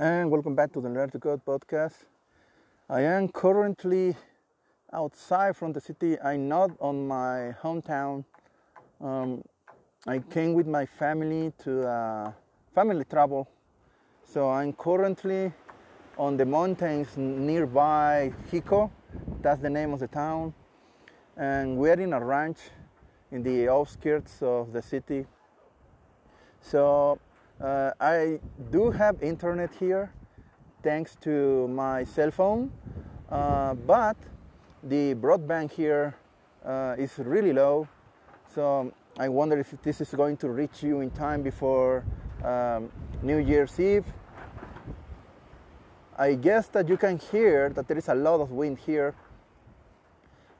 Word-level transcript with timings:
and 0.00 0.30
welcome 0.30 0.54
back 0.54 0.72
to 0.72 0.80
the 0.80 0.88
Learn 0.88 1.10
to 1.10 1.18
Code 1.18 1.44
podcast. 1.44 2.04
I 2.88 3.00
am 3.00 3.28
currently 3.28 4.14
outside 4.92 5.56
from 5.56 5.72
the 5.72 5.80
city. 5.80 6.16
I'm 6.20 6.46
not 6.46 6.70
on 6.78 7.08
my 7.08 7.56
hometown. 7.60 8.24
Um, 9.00 9.42
I 10.06 10.20
came 10.20 10.54
with 10.54 10.68
my 10.68 10.86
family 10.86 11.52
to 11.64 11.88
uh, 11.88 12.32
family 12.76 13.04
travel, 13.06 13.48
so 14.22 14.48
I'm 14.48 14.72
currently 14.72 15.52
on 16.16 16.36
the 16.36 16.46
mountains 16.46 17.16
nearby 17.16 18.32
Xico. 18.52 18.92
That's 19.42 19.60
the 19.60 19.70
name 19.70 19.92
of 19.92 19.98
the 19.98 20.06
town, 20.06 20.54
and 21.36 21.76
we're 21.76 22.00
in 22.00 22.12
a 22.12 22.24
ranch 22.24 22.58
in 23.32 23.42
the 23.42 23.68
outskirts 23.68 24.42
of 24.42 24.72
the 24.72 24.80
city. 24.80 25.26
So 26.60 27.18
uh, 27.60 27.90
I 28.00 28.38
do 28.70 28.90
have 28.90 29.22
internet 29.22 29.74
here 29.74 30.12
thanks 30.82 31.16
to 31.22 31.66
my 31.68 32.04
cell 32.04 32.30
phone, 32.30 32.70
uh, 33.30 33.74
but 33.74 34.16
the 34.82 35.14
broadband 35.14 35.72
here 35.72 36.14
uh, 36.64 36.94
is 36.96 37.18
really 37.18 37.52
low. 37.52 37.88
So 38.54 38.92
I 39.18 39.28
wonder 39.28 39.58
if 39.58 39.74
this 39.82 40.00
is 40.00 40.10
going 40.14 40.36
to 40.38 40.48
reach 40.48 40.82
you 40.82 41.00
in 41.00 41.10
time 41.10 41.42
before 41.42 42.04
um, 42.44 42.90
New 43.22 43.38
Year's 43.38 43.78
Eve. 43.80 44.04
I 46.16 46.34
guess 46.34 46.68
that 46.68 46.88
you 46.88 46.96
can 46.96 47.18
hear 47.18 47.70
that 47.70 47.88
there 47.88 47.98
is 47.98 48.08
a 48.08 48.14
lot 48.14 48.40
of 48.40 48.52
wind 48.52 48.78
here. 48.78 49.14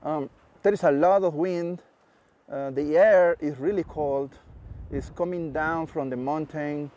Um, 0.03 0.31
there 0.63 0.73
is 0.73 0.83
a 0.83 0.91
lot 0.91 1.23
of 1.23 1.35
wind. 1.35 1.83
Uh, 2.51 2.71
the 2.71 2.97
air 2.97 3.37
is 3.41 3.59
really 3.59 3.85
cold 3.85 4.37
is 4.91 5.11
coming 5.15 5.53
down 5.53 5.87
from 5.87 6.11
the 6.11 6.17
mountain. 6.17 6.91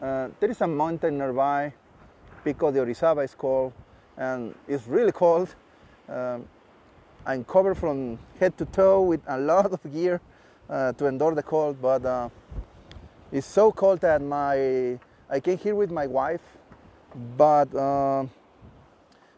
Uh, 0.00 0.28
there 0.40 0.50
is 0.50 0.60
a 0.60 0.66
mountain 0.66 1.18
nearby, 1.18 1.72
Pico 2.44 2.70
de 2.70 2.80
Orizaba 2.80 3.24
is 3.24 3.34
called, 3.34 3.72
and 4.16 4.54
it's 4.68 4.86
really 4.86 5.12
cold. 5.12 5.54
Um, 6.08 6.46
I'm 7.24 7.44
covered 7.44 7.76
from 7.76 8.18
head 8.38 8.56
to 8.58 8.64
toe 8.66 9.02
with 9.02 9.20
a 9.26 9.38
lot 9.50 9.66
of 9.66 9.80
gear 9.92 10.20
uh, 10.68 10.92
to 10.92 11.06
endure 11.06 11.34
the 11.34 11.42
cold, 11.42 11.80
but 11.80 12.04
uh, 12.04 12.28
it's 13.30 13.46
so 13.46 13.72
cold 13.72 14.00
that 14.00 14.20
my 14.22 14.98
I 15.30 15.40
came 15.40 15.58
here 15.58 15.74
with 15.74 15.90
my 15.90 16.06
wife, 16.06 16.42
but 17.36 17.74
uh, 17.74 18.26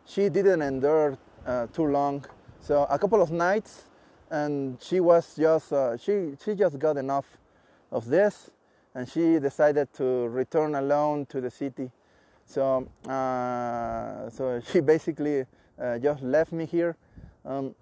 she 0.07 0.29
didn't 0.29 0.63
endure 0.63 1.17
uh, 1.47 1.67
too 1.69 1.87
long. 1.87 2.25
So 2.61 2.87
a 2.91 2.99
couple 2.99 3.23
of 3.23 3.31
nights, 3.31 3.85
and 4.31 4.79
she 4.81 5.01
was 5.01 5.37
just 5.37 5.73
uh, 5.73 5.97
she 5.97 6.33
she 6.43 6.55
just 6.55 6.79
got 6.79 6.97
enough 6.97 7.27
of 7.95 8.07
this, 8.07 8.51
and 8.95 9.09
she 9.09 9.39
decided 9.39 9.93
to 9.95 10.29
return 10.29 10.75
alone 10.75 11.27
to 11.27 11.41
the 11.41 11.51
city. 11.51 11.91
So, 12.45 12.89
uh, 13.09 14.29
so 14.31 14.61
she 14.73 14.81
basically 14.81 15.47
uh, 15.81 15.99
just 15.99 16.23
left 16.23 16.53
me 16.53 16.67
here. 16.67 16.97
Um, 17.45 17.75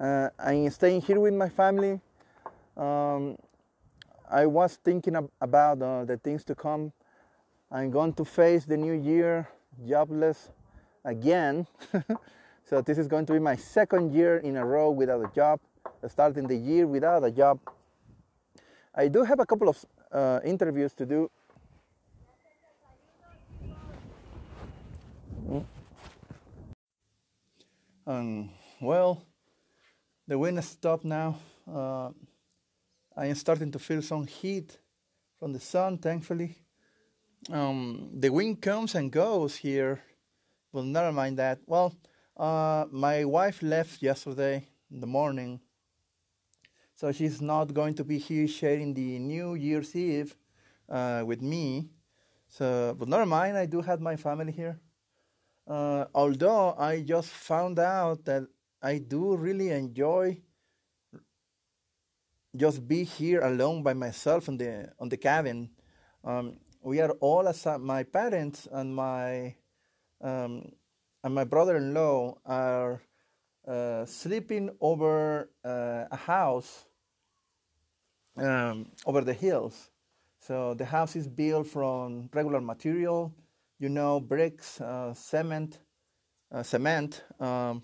uh, 0.00 0.28
I'm 0.38 0.68
staying 0.70 1.02
here 1.02 1.20
with 1.20 1.34
my 1.34 1.48
family. 1.48 2.00
Um, 2.76 3.36
I 4.30 4.46
was 4.46 4.76
thinking 4.76 5.16
ab- 5.16 5.30
about 5.40 5.80
uh, 5.80 6.04
the 6.04 6.16
things 6.18 6.44
to 6.44 6.54
come. 6.54 6.92
I'm 7.70 7.90
going 7.90 8.12
to 8.14 8.24
face 8.24 8.64
the 8.64 8.76
new 8.76 8.92
year 8.92 9.48
jobless 9.88 10.50
again. 11.04 11.66
so 12.64 12.80
this 12.80 12.98
is 12.98 13.06
going 13.06 13.26
to 13.26 13.32
be 13.32 13.38
my 13.38 13.56
second 13.56 14.12
year 14.12 14.38
in 14.38 14.56
a 14.56 14.64
row 14.64 14.90
without 14.90 15.24
a 15.24 15.34
job, 15.34 15.60
starting 16.08 16.46
the 16.46 16.56
year 16.56 16.86
without 16.86 17.24
a 17.24 17.30
job. 17.30 17.60
I 18.94 19.08
do 19.08 19.22
have 19.22 19.40
a 19.40 19.46
couple 19.46 19.68
of 19.68 19.84
uh, 20.10 20.40
interviews 20.44 20.92
to 20.94 21.06
do. 21.06 21.30
Um, 28.06 28.50
well, 28.80 29.22
the 30.26 30.38
wind 30.38 30.56
has 30.56 30.68
stopped 30.68 31.04
now. 31.04 31.38
Uh, 31.70 32.10
I 33.14 33.26
am 33.26 33.34
starting 33.34 33.70
to 33.72 33.78
feel 33.78 34.00
some 34.00 34.26
heat 34.26 34.78
from 35.38 35.52
the 35.52 35.60
sun, 35.60 35.98
thankfully. 35.98 36.56
Um, 37.50 38.10
the 38.14 38.30
wind 38.30 38.62
comes 38.62 38.94
and 38.94 39.12
goes 39.12 39.56
here, 39.56 40.00
but 40.72 40.84
never 40.84 41.12
mind 41.12 41.38
that. 41.38 41.58
Well, 41.66 41.94
uh, 42.36 42.86
my 42.90 43.24
wife 43.26 43.62
left 43.62 44.00
yesterday 44.00 44.66
in 44.90 45.00
the 45.00 45.06
morning 45.06 45.60
so 46.98 47.12
she's 47.12 47.40
not 47.40 47.72
going 47.72 47.94
to 47.94 48.02
be 48.02 48.18
here 48.18 48.48
sharing 48.48 48.92
the 48.92 49.20
New 49.20 49.54
Year's 49.54 49.94
Eve 49.94 50.34
uh, 50.88 51.22
with 51.24 51.40
me. 51.40 51.90
So, 52.48 52.96
but 52.98 53.06
never 53.06 53.24
mind, 53.24 53.56
I 53.56 53.66
do 53.66 53.80
have 53.82 54.00
my 54.00 54.16
family 54.16 54.50
here. 54.50 54.80
Uh, 55.64 56.06
although 56.12 56.74
I 56.76 57.02
just 57.02 57.28
found 57.28 57.78
out 57.78 58.24
that 58.24 58.48
I 58.82 58.98
do 58.98 59.36
really 59.36 59.70
enjoy 59.70 60.38
just 62.56 62.88
be 62.88 63.04
here 63.04 63.42
alone 63.42 63.84
by 63.84 63.94
myself 63.94 64.48
on 64.48 64.56
the 64.56 64.90
on 64.98 65.08
the 65.08 65.16
cabin. 65.16 65.70
Um, 66.24 66.56
we 66.82 67.00
are 67.00 67.12
all 67.20 67.46
as 67.46 67.64
my 67.78 68.02
parents 68.02 68.66
and 68.72 68.92
my 68.92 69.54
um, 70.20 70.72
and 71.22 71.32
my 71.32 71.44
brother-in-law 71.44 72.38
are 72.44 73.00
uh, 73.68 74.04
sleeping 74.04 74.70
over 74.80 75.50
uh, 75.64 76.06
a 76.10 76.16
house 76.16 76.87
um, 78.40 78.86
over 79.06 79.20
the 79.22 79.34
hills. 79.34 79.90
So 80.40 80.74
the 80.74 80.84
house 80.84 81.16
is 81.16 81.28
built 81.28 81.66
from 81.66 82.28
regular 82.32 82.60
material, 82.60 83.34
you 83.78 83.88
know, 83.88 84.20
bricks, 84.20 84.80
uh, 84.80 85.12
cement, 85.14 85.78
uh, 86.52 86.62
cement. 86.62 87.24
Um, 87.40 87.82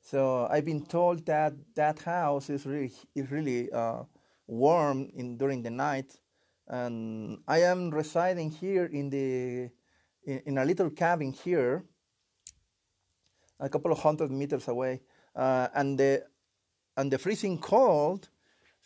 so 0.00 0.48
I've 0.50 0.64
been 0.64 0.86
told 0.86 1.26
that 1.26 1.52
that 1.74 2.00
house 2.00 2.50
is 2.50 2.64
really 2.64 2.92
is 3.14 3.30
really 3.30 3.70
uh, 3.70 4.04
warm 4.46 5.10
in 5.14 5.36
during 5.36 5.62
the 5.62 5.70
night, 5.70 6.18
and 6.66 7.38
I 7.46 7.62
am 7.62 7.90
residing 7.90 8.50
here 8.50 8.86
in 8.86 9.10
the 9.10 9.70
in, 10.24 10.42
in 10.46 10.58
a 10.58 10.64
little 10.64 10.90
cabin 10.90 11.32
here, 11.32 11.84
a 13.60 13.68
couple 13.68 13.92
of 13.92 13.98
hundred 13.98 14.30
meters 14.30 14.66
away, 14.68 15.02
uh, 15.36 15.68
and 15.74 15.98
the 15.98 16.24
and 16.96 17.12
the 17.12 17.18
freezing 17.18 17.58
cold 17.58 18.30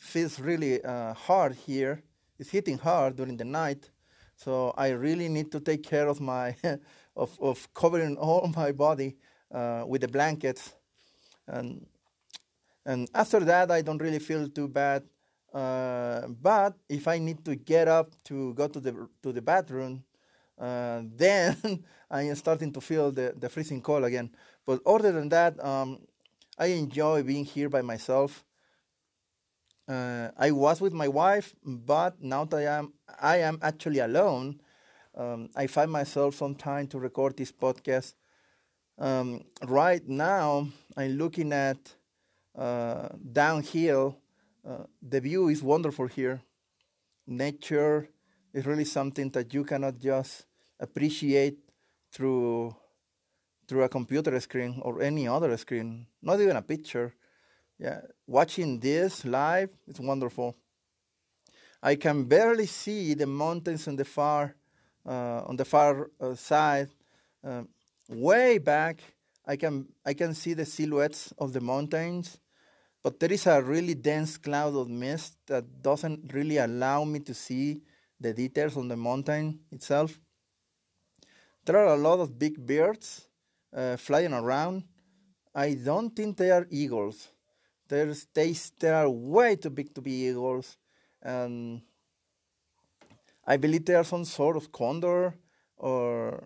feels 0.02 0.40
really 0.40 0.82
uh, 0.84 1.14
hard 1.14 1.54
here. 1.54 2.02
It's 2.38 2.50
hitting 2.50 2.78
hard 2.78 3.16
during 3.16 3.36
the 3.36 3.44
night, 3.44 3.90
so 4.36 4.74
I 4.76 4.88
really 4.90 5.28
need 5.28 5.52
to 5.52 5.60
take 5.60 5.84
care 5.84 6.08
of 6.08 6.20
my 6.20 6.56
of 7.16 7.38
of 7.40 7.72
covering 7.72 8.16
all 8.16 8.50
my 8.56 8.72
body 8.72 9.16
uh, 9.54 9.84
with 9.86 10.00
the 10.00 10.08
blankets, 10.08 10.74
and 11.46 11.86
and 12.84 13.08
after 13.14 13.40
that 13.40 13.70
I 13.70 13.82
don't 13.82 14.02
really 14.02 14.18
feel 14.18 14.48
too 14.48 14.68
bad. 14.68 15.04
Uh, 15.54 16.26
but 16.28 16.74
if 16.88 17.06
I 17.06 17.18
need 17.18 17.44
to 17.44 17.54
get 17.54 17.86
up 17.86 18.12
to 18.24 18.54
go 18.54 18.66
to 18.66 18.80
the 18.80 19.08
to 19.22 19.32
the 19.32 19.42
bathroom, 19.42 20.02
uh, 20.58 21.02
then 21.16 21.84
I 22.10 22.22
am 22.22 22.34
starting 22.34 22.72
to 22.72 22.80
feel 22.80 23.12
the, 23.12 23.34
the 23.38 23.48
freezing 23.48 23.80
cold 23.80 24.04
again. 24.04 24.30
But 24.66 24.80
other 24.84 25.12
than 25.12 25.28
that, 25.28 25.62
um, 25.64 26.00
I 26.58 26.66
enjoy 26.66 27.22
being 27.22 27.44
here 27.44 27.68
by 27.68 27.82
myself. 27.82 28.44
Uh, 29.92 30.30
I 30.38 30.50
was 30.52 30.80
with 30.80 30.94
my 30.94 31.08
wife, 31.08 31.54
but 31.62 32.22
now 32.22 32.46
that 32.46 32.56
I 32.56 32.78
am 32.78 32.92
I 33.20 33.36
am 33.48 33.58
actually 33.60 33.98
alone, 33.98 34.60
um, 35.14 35.50
I 35.54 35.66
find 35.66 35.90
myself 35.90 36.34
some 36.34 36.54
time 36.54 36.86
to 36.88 36.98
record 36.98 37.36
this 37.36 37.52
podcast. 37.52 38.14
Um, 38.98 39.44
right 39.66 40.06
now, 40.08 40.68
I'm 40.96 41.18
looking 41.18 41.52
at 41.52 41.94
uh, 42.56 43.08
downhill. 43.32 44.16
Uh, 44.66 44.84
the 45.02 45.20
view 45.20 45.48
is 45.48 45.62
wonderful 45.62 46.06
here. 46.06 46.40
Nature 47.26 48.08
is 48.54 48.64
really 48.64 48.86
something 48.86 49.28
that 49.30 49.52
you 49.52 49.62
cannot 49.62 49.98
just 49.98 50.46
appreciate 50.80 51.58
through 52.12 52.74
through 53.68 53.82
a 53.82 53.90
computer 53.90 54.40
screen 54.40 54.80
or 54.82 55.02
any 55.02 55.28
other 55.28 55.54
screen, 55.58 56.06
not 56.22 56.40
even 56.40 56.56
a 56.56 56.62
picture. 56.62 57.12
Yeah, 57.82 58.02
watching 58.28 58.78
this 58.78 59.24
live 59.24 59.70
is 59.88 59.98
wonderful. 59.98 60.56
I 61.82 61.96
can 61.96 62.22
barely 62.26 62.66
see 62.66 63.14
the 63.14 63.26
mountains 63.26 63.88
on 63.88 63.96
the 63.96 64.04
far 64.04 64.54
uh, 65.04 65.42
on 65.48 65.56
the 65.56 65.64
far 65.64 66.08
uh, 66.20 66.36
side. 66.36 66.90
Uh, 67.42 67.64
way 68.08 68.58
back, 68.58 69.00
I 69.44 69.56
can 69.56 69.88
I 70.06 70.14
can 70.14 70.32
see 70.32 70.54
the 70.54 70.64
silhouettes 70.64 71.34
of 71.38 71.52
the 71.52 71.60
mountains, 71.60 72.38
but 73.02 73.18
there 73.18 73.32
is 73.32 73.48
a 73.48 73.60
really 73.60 73.94
dense 73.94 74.38
cloud 74.38 74.76
of 74.76 74.88
mist 74.88 75.38
that 75.48 75.82
doesn't 75.82 76.32
really 76.32 76.58
allow 76.58 77.02
me 77.02 77.18
to 77.18 77.34
see 77.34 77.82
the 78.20 78.32
details 78.32 78.76
on 78.76 78.86
the 78.86 78.96
mountain 78.96 79.58
itself. 79.72 80.20
There 81.64 81.78
are 81.78 81.94
a 81.94 81.98
lot 81.98 82.20
of 82.20 82.38
big 82.38 82.64
birds 82.64 83.26
uh, 83.76 83.96
flying 83.96 84.34
around. 84.34 84.84
I 85.52 85.74
don't 85.74 86.14
think 86.14 86.36
they 86.36 86.52
are 86.52 86.68
eagles. 86.70 87.32
There's, 87.92 88.26
they, 88.32 88.54
they 88.78 88.88
are 88.88 89.10
way 89.10 89.54
too 89.54 89.68
big 89.68 89.94
to 89.96 90.00
be 90.00 90.12
eagles. 90.12 90.78
And 91.20 91.82
I 93.46 93.58
believe 93.58 93.84
they 93.84 93.94
are 93.94 94.02
some 94.02 94.24
sort 94.24 94.56
of 94.56 94.72
condor, 94.72 95.34
or 95.76 96.42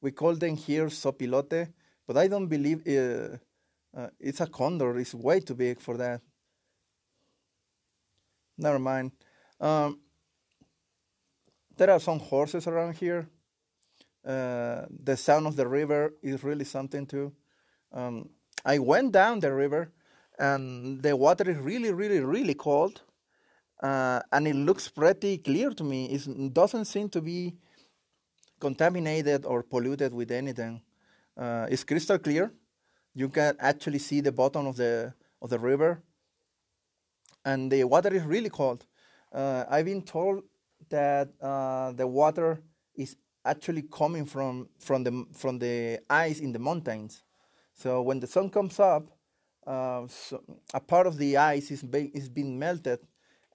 we 0.00 0.10
call 0.12 0.34
them 0.36 0.56
here 0.56 0.86
zopilote, 0.86 1.70
but 2.06 2.16
I 2.16 2.28
don't 2.28 2.46
believe 2.46 2.80
uh, 2.86 3.36
uh, 3.94 4.08
it's 4.18 4.40
a 4.40 4.46
condor. 4.46 4.96
It's 4.96 5.12
way 5.12 5.40
too 5.40 5.54
big 5.54 5.80
for 5.80 5.98
that. 5.98 6.22
Never 8.56 8.78
mind. 8.78 9.12
Um, 9.60 10.00
there 11.76 11.90
are 11.90 12.00
some 12.00 12.20
horses 12.20 12.66
around 12.66 12.94
here. 12.94 13.28
Uh, 14.26 14.86
the 14.88 15.18
sound 15.18 15.46
of 15.46 15.56
the 15.56 15.68
river 15.68 16.14
is 16.22 16.42
really 16.42 16.64
something 16.64 17.04
too. 17.04 17.34
Um, 17.92 18.30
I 18.64 18.78
went 18.78 19.12
down 19.12 19.40
the 19.40 19.52
river, 19.52 19.92
and 20.38 21.02
the 21.02 21.16
water 21.16 21.48
is 21.50 21.58
really, 21.58 21.92
really, 21.92 22.20
really 22.20 22.54
cold, 22.54 23.02
uh, 23.82 24.20
and 24.32 24.46
it 24.46 24.54
looks 24.54 24.88
pretty 24.88 25.38
clear 25.38 25.70
to 25.70 25.84
me. 25.84 26.06
it 26.06 26.54
doesn't 26.54 26.86
seem 26.86 27.08
to 27.10 27.20
be 27.20 27.54
contaminated 28.60 29.44
or 29.44 29.62
polluted 29.62 30.12
with 30.14 30.30
anything. 30.30 30.82
Uh, 31.36 31.66
it's 31.70 31.84
crystal 31.84 32.18
clear. 32.18 32.52
You 33.14 33.28
can 33.28 33.56
actually 33.60 33.98
see 33.98 34.20
the 34.20 34.32
bottom 34.32 34.66
of 34.66 34.76
the 34.76 35.14
of 35.40 35.50
the 35.50 35.58
river, 35.58 36.02
and 37.44 37.70
the 37.70 37.84
water 37.84 38.12
is 38.12 38.24
really 38.24 38.50
cold. 38.50 38.86
Uh, 39.32 39.64
I've 39.68 39.84
been 39.84 40.02
told 40.02 40.42
that 40.88 41.28
uh, 41.40 41.92
the 41.92 42.06
water 42.06 42.62
is 42.94 43.16
actually 43.44 43.82
coming 43.82 44.24
from 44.24 44.68
from 44.78 45.04
the 45.04 45.26
from 45.32 45.58
the 45.58 46.00
ice 46.10 46.40
in 46.40 46.52
the 46.52 46.58
mountains. 46.58 47.22
So 47.72 48.02
when 48.02 48.20
the 48.20 48.26
sun 48.26 48.50
comes 48.50 48.80
up, 48.80 49.15
uh, 49.66 50.06
so 50.08 50.42
a 50.72 50.80
part 50.80 51.06
of 51.06 51.18
the 51.18 51.36
ice 51.36 51.70
is 51.70 51.82
be, 51.82 52.10
is 52.14 52.28
being 52.28 52.58
melted, 52.58 53.00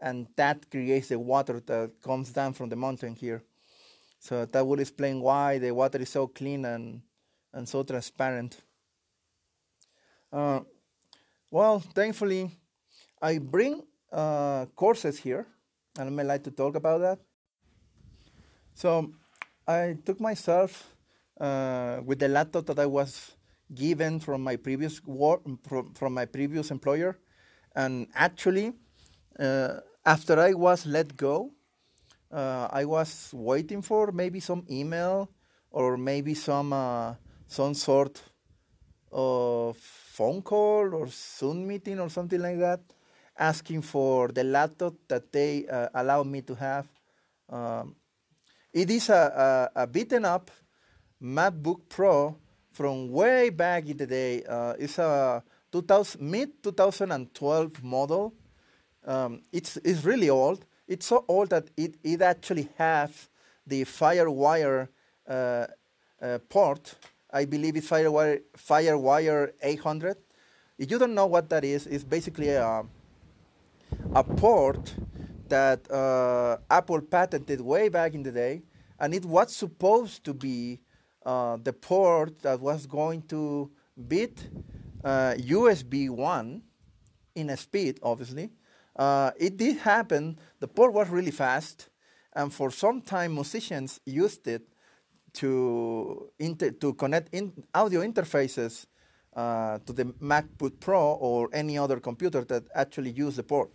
and 0.02 0.28
that 0.36 0.70
creates 0.70 1.08
the 1.08 1.18
water 1.20 1.62
that 1.66 1.92
comes 2.02 2.32
down 2.32 2.54
from 2.54 2.70
the 2.70 2.76
mountain 2.76 3.16
here. 3.16 3.44
So 4.20 4.46
that 4.46 4.66
would 4.66 4.80
explain 4.80 5.22
why 5.22 5.58
the 5.58 5.72
water 5.72 6.00
is 6.00 6.10
so 6.10 6.28
clean 6.28 6.66
and 6.66 7.02
and 7.54 7.68
so 7.68 7.84
transparent. 7.84 8.62
Uh, 10.32 10.62
well, 11.50 11.80
thankfully, 11.80 12.52
I 13.22 13.38
bring 13.38 13.84
uh, 14.12 14.66
courses 14.76 15.18
here, 15.20 15.48
and 15.98 16.08
I 16.08 16.12
may 16.12 16.24
like 16.24 16.44
to 16.44 16.52
talk 16.52 16.76
about 16.76 17.02
that. 17.02 17.20
So 18.74 19.12
I 19.68 19.98
took 20.06 20.20
myself 20.20 20.88
uh, 21.40 22.00
with 22.06 22.20
the 22.20 22.28
laptop 22.28 22.66
that 22.68 22.80
I 22.80 22.86
was 22.86 23.32
given 23.74 24.20
from 24.20 24.44
my 24.44 24.56
previous 24.56 25.04
work 25.06 25.42
from, 25.64 25.94
from 25.94 26.14
my 26.14 26.26
previous 26.26 26.72
employer, 26.72 27.18
and 27.76 28.08
actually, 28.14 28.74
uh, 29.40 29.80
after 30.06 30.40
I 30.40 30.54
was 30.54 30.86
let 30.86 31.16
go, 31.16 31.52
uh, 32.32 32.68
I 32.72 32.86
was 32.86 33.32
waiting 33.34 33.82
for 33.82 34.12
maybe 34.12 34.40
some 34.40 34.66
email 34.70 35.30
or 35.70 35.98
maybe 35.98 36.34
some 36.34 36.74
uh, 36.74 37.16
some 37.48 37.74
sort 37.74 38.22
of 39.12 39.78
phone 39.78 40.42
call 40.42 40.94
or 40.94 41.08
Zoom 41.08 41.68
meeting 41.68 42.00
or 42.00 42.10
something 42.10 42.42
like 42.42 42.60
that, 42.60 42.82
asking 43.38 43.82
for 43.82 44.30
the 44.30 44.44
laptop 44.44 44.94
that 45.08 45.32
they 45.32 45.68
uh, 45.68 45.90
allow 45.94 46.24
me 46.24 46.42
to 46.42 46.56
have. 46.56 46.88
Um, 47.50 47.96
it 48.72 48.90
is 48.90 49.10
a, 49.10 49.70
a, 49.76 49.82
a, 49.84 49.88
beaten 49.88 50.24
up 50.24 50.50
MacBook 51.22 51.90
Pro 51.90 52.38
from 52.72 53.12
way 53.12 53.50
back 53.50 53.88
in 53.88 53.98
the 53.98 54.08
day. 54.08 54.44
Uh, 54.44 54.74
it's 54.80 54.98
a 54.98 55.44
2000, 55.72 56.22
mid 56.22 56.64
2012 56.64 57.84
model. 57.84 58.34
Um, 59.06 59.42
it's, 59.52 59.78
it's 59.78 60.04
really 60.04 60.30
old. 60.30 60.66
It's 60.88 61.06
so 61.06 61.26
old 61.28 61.50
that 61.50 61.70
it, 61.78 61.96
it 62.04 62.22
actually 62.22 62.70
has 62.78 63.30
the 63.66 63.84
FireWire 63.86 64.88
uh, 65.28 65.68
uh, 66.22 66.40
port. 66.50 66.96
I 67.32 67.46
believe 67.46 67.76
it's 67.78 67.90
FireWire, 67.90 68.42
FireWire 68.58 69.52
800. 69.62 70.18
If 70.78 70.92
you 70.92 71.00
don't 71.00 71.14
know 71.14 71.28
what 71.28 71.50
that 71.50 71.64
is, 71.64 71.88
it's 71.88 72.04
basically 72.04 72.50
a, 72.50 72.84
a 74.14 74.24
port 74.24 74.94
that 75.48 75.90
uh, 75.92 76.58
Apple 76.70 77.02
patented 77.02 77.62
way 77.62 77.90
back 77.90 78.14
in 78.14 78.24
the 78.24 78.32
day, 78.32 78.62
and 79.00 79.14
it 79.14 79.26
was 79.26 79.56
supposed 79.56 80.24
to 80.24 80.34
be 80.34 80.80
uh, 81.26 81.58
the 81.64 81.74
port 81.74 82.42
that 82.42 82.60
was 82.60 82.86
going 82.86 83.22
to 83.24 83.70
beat 84.08 84.50
uh, 85.04 85.34
USB 85.38 86.10
1 86.10 86.62
in 87.36 87.50
a 87.50 87.58
speed, 87.58 88.00
obviously. 88.04 88.50
Uh, 88.96 89.32
it 89.40 89.58
did 89.58 89.78
happen. 89.78 90.38
The 90.60 90.68
port 90.68 90.94
was 90.94 91.10
really 91.10 91.32
fast, 91.32 91.90
and 92.34 92.54
for 92.54 92.72
some 92.72 93.02
time, 93.02 93.34
musicians 93.34 94.00
used 94.06 94.48
it 94.48 94.64
to 95.34 96.30
inter- 96.40 96.72
to 96.72 96.94
connect 96.94 97.34
in 97.34 97.54
audio 97.74 98.02
interfaces 98.02 98.86
uh, 99.36 99.80
to 99.86 99.94
the 99.94 100.06
MacBook 100.22 100.80
Pro 100.80 101.14
or 101.14 101.50
any 101.54 101.78
other 101.78 102.00
computer 102.00 102.44
that 102.46 102.64
actually 102.76 103.12
use 103.12 103.38
the 103.38 103.44
port. 103.44 103.72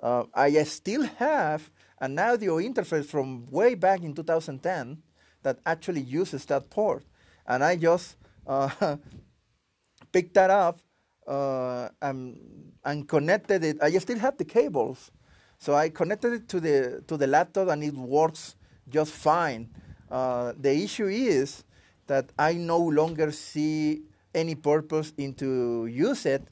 Uh, 0.00 0.24
I 0.34 0.62
still 0.64 1.04
have 1.04 1.70
an 2.00 2.18
audio 2.18 2.56
interface 2.56 3.06
from 3.06 3.46
way 3.46 3.74
back 3.74 4.02
in 4.02 4.12
2010 4.14 5.02
that 5.42 5.58
actually 5.66 6.00
uses 6.00 6.44
that 6.46 6.70
port, 6.70 7.04
and 7.46 7.64
I 7.64 7.76
just 7.76 8.16
uh, 8.46 8.96
picked 10.12 10.34
that 10.34 10.50
up 10.50 10.78
uh, 11.26 11.88
and, 12.00 12.72
and 12.84 13.08
connected 13.08 13.64
it. 13.64 13.82
I 13.82 13.90
still 13.98 14.18
have 14.18 14.36
the 14.36 14.44
cables, 14.44 15.10
so 15.58 15.74
I 15.74 15.88
connected 15.88 16.32
it 16.32 16.48
to 16.48 16.60
the 16.60 17.02
to 17.06 17.16
the 17.16 17.26
laptop, 17.26 17.68
and 17.68 17.82
it 17.82 17.94
works 17.94 18.56
just 18.88 19.12
fine. 19.12 19.70
Uh, 20.10 20.52
the 20.58 20.72
issue 20.72 21.06
is 21.06 21.64
that 22.06 22.30
I 22.38 22.54
no 22.54 22.78
longer 22.78 23.32
see 23.32 24.02
any 24.34 24.54
purpose 24.54 25.12
into 25.16 25.86
use 25.86 26.26
it 26.26 26.46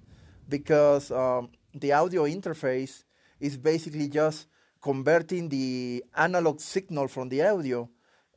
because 0.49 1.11
um, 1.11 1.51
the 1.75 1.93
audio 1.93 2.25
interface 2.25 3.05
is 3.39 3.57
basically 3.57 4.09
just 4.09 4.47
converting 4.83 5.49
the 5.49 6.05
analog 6.17 6.61
signal 6.61 7.09
from 7.09 7.29
the 7.29 7.43
audio 7.43 7.89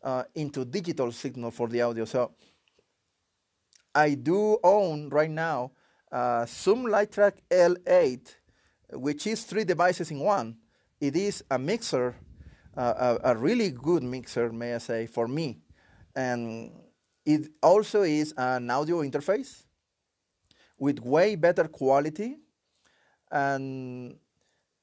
uh, 0.03 0.23
into 0.35 0.65
digital 0.65 1.11
signal 1.11 1.51
for 1.51 1.67
the 1.67 1.81
audio. 1.81 2.05
So 2.05 2.31
I 3.95 4.15
do 4.15 4.57
own 4.63 5.09
right 5.09 5.29
now 5.29 5.71
uh, 6.11 6.45
Zoom 6.45 6.85
LiveTrak 6.85 7.33
L8, 7.49 8.35
which 8.93 9.27
is 9.27 9.43
three 9.43 9.63
devices 9.63 10.11
in 10.11 10.19
one. 10.19 10.57
It 10.99 11.15
is 11.15 11.43
a 11.49 11.57
mixer, 11.57 12.15
uh, 12.77 13.17
a, 13.23 13.31
a 13.31 13.37
really 13.37 13.71
good 13.71 14.03
mixer, 14.03 14.51
may 14.51 14.75
I 14.75 14.77
say, 14.77 15.07
for 15.07 15.27
me. 15.27 15.59
And 16.15 16.71
it 17.25 17.49
also 17.61 18.03
is 18.03 18.33
an 18.37 18.69
audio 18.69 19.01
interface 19.01 19.63
with 20.77 20.99
way 20.99 21.35
better 21.35 21.67
quality 21.67 22.37
and 23.31 24.15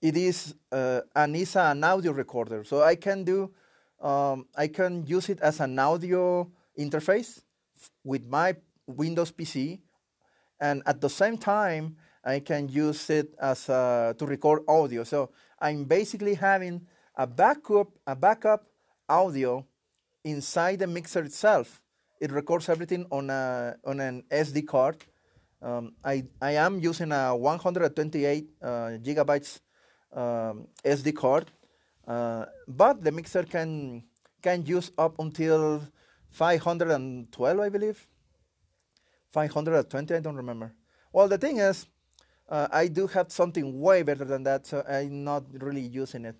it 0.02 0.16
is 0.16 0.54
uh, 0.72 1.00
and 1.14 1.36
it's 1.36 1.56
an 1.56 1.84
audio 1.84 2.12
recorder. 2.12 2.64
So 2.64 2.82
I 2.82 2.96
can 2.96 3.22
do, 3.22 3.52
um, 4.00 4.46
I 4.56 4.68
can 4.68 5.06
use 5.06 5.28
it 5.28 5.40
as 5.40 5.60
an 5.60 5.78
audio 5.78 6.50
interface 6.78 7.42
with 8.04 8.26
my 8.26 8.56
Windows 8.86 9.30
PC, 9.30 9.80
and 10.60 10.82
at 10.86 11.00
the 11.00 11.10
same 11.10 11.38
time 11.38 11.96
I 12.24 12.40
can 12.40 12.68
use 12.68 13.08
it 13.10 13.34
as 13.40 13.68
a, 13.68 14.14
to 14.18 14.26
record 14.26 14.62
audio. 14.68 15.04
So 15.04 15.30
I'm 15.58 15.84
basically 15.84 16.34
having 16.34 16.86
a 17.16 17.26
backup, 17.26 17.88
a 18.06 18.16
backup 18.16 18.66
audio 19.08 19.64
inside 20.24 20.78
the 20.80 20.86
mixer 20.86 21.24
itself. 21.24 21.82
It 22.20 22.30
records 22.32 22.68
everything 22.68 23.06
on 23.10 23.30
a 23.30 23.76
on 23.84 24.00
an 24.00 24.24
SD 24.30 24.66
card. 24.66 24.96
Um, 25.62 25.92
I 26.04 26.24
I 26.40 26.52
am 26.52 26.78
using 26.80 27.12
a 27.12 27.34
128 27.34 28.48
uh, 28.60 28.66
gigabytes 29.00 29.60
um, 30.12 30.66
SD 30.84 31.16
card, 31.16 31.50
uh, 32.10 32.46
but 32.66 33.04
the 33.04 33.12
mixer 33.12 33.44
can 33.44 34.02
can 34.42 34.66
use 34.66 34.90
up 34.98 35.14
until 35.20 35.86
512, 36.30 37.60
I 37.60 37.68
believe. 37.68 38.08
520, 39.30 40.14
I 40.14 40.18
don't 40.18 40.34
remember. 40.34 40.74
Well, 41.12 41.28
the 41.28 41.38
thing 41.38 41.58
is, 41.58 41.86
uh, 42.48 42.66
I 42.72 42.88
do 42.88 43.06
have 43.06 43.30
something 43.30 43.78
way 43.78 44.02
better 44.02 44.24
than 44.24 44.42
that, 44.42 44.66
so 44.66 44.82
I'm 44.88 45.22
not 45.22 45.44
really 45.52 45.82
using 45.82 46.24
it. 46.24 46.36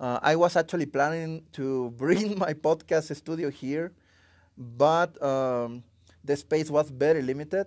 Uh, 0.00 0.18
I 0.22 0.34
was 0.36 0.56
actually 0.56 0.86
planning 0.86 1.44
to 1.52 1.90
bring 1.98 2.38
my 2.38 2.54
podcast 2.54 3.14
studio 3.14 3.50
here, 3.50 3.92
but 4.56 5.20
um, 5.22 5.82
the 6.24 6.36
space 6.36 6.70
was 6.70 6.88
very 6.88 7.20
limited, 7.20 7.66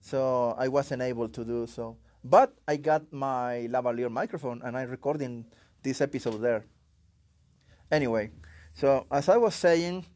so 0.00 0.56
I 0.58 0.66
wasn't 0.66 1.02
able 1.02 1.28
to 1.28 1.44
do 1.44 1.66
so. 1.68 1.96
But 2.24 2.54
I 2.66 2.76
got 2.76 3.12
my 3.12 3.68
lavalier 3.70 4.10
microphone 4.10 4.62
and 4.62 4.76
I'm 4.76 4.90
recording 4.90 5.44
this 5.82 6.00
episode 6.00 6.38
there. 6.38 6.64
Anyway, 7.92 8.30
so 8.72 9.04
as 9.12 9.28
I 9.28 9.36
was 9.36 9.54
saying, 9.54 10.06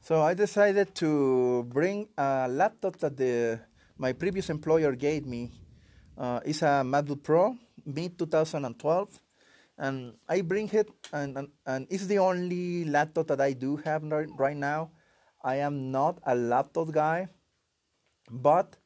so 0.00 0.20
I 0.20 0.34
decided 0.34 0.92
to 0.96 1.62
bring 1.70 2.08
a 2.18 2.48
laptop 2.50 2.98
that 2.98 3.16
the 3.16 3.60
my 3.96 4.12
previous 4.12 4.50
employer 4.50 4.96
gave 4.96 5.24
me. 5.24 5.52
Uh, 6.18 6.40
it's 6.44 6.62
a 6.62 6.82
MacBook 6.82 7.22
Pro, 7.22 7.54
mid 7.86 8.18
2012. 8.18 9.20
and 9.78 10.14
I 10.28 10.42
bring 10.42 10.68
it, 10.70 10.90
and, 11.12 11.38
and, 11.38 11.48
and 11.64 11.86
it's 11.88 12.06
the 12.06 12.18
only 12.18 12.84
laptop 12.84 13.28
that 13.28 13.40
I 13.40 13.52
do 13.52 13.76
have 13.86 14.02
right, 14.02 14.56
now. 14.56 14.90
I 15.44 15.62
am 15.62 15.92
not 15.92 16.18
a 16.26 16.34
laptop 16.34 16.90
guy, 16.90 17.28
but 18.28 18.76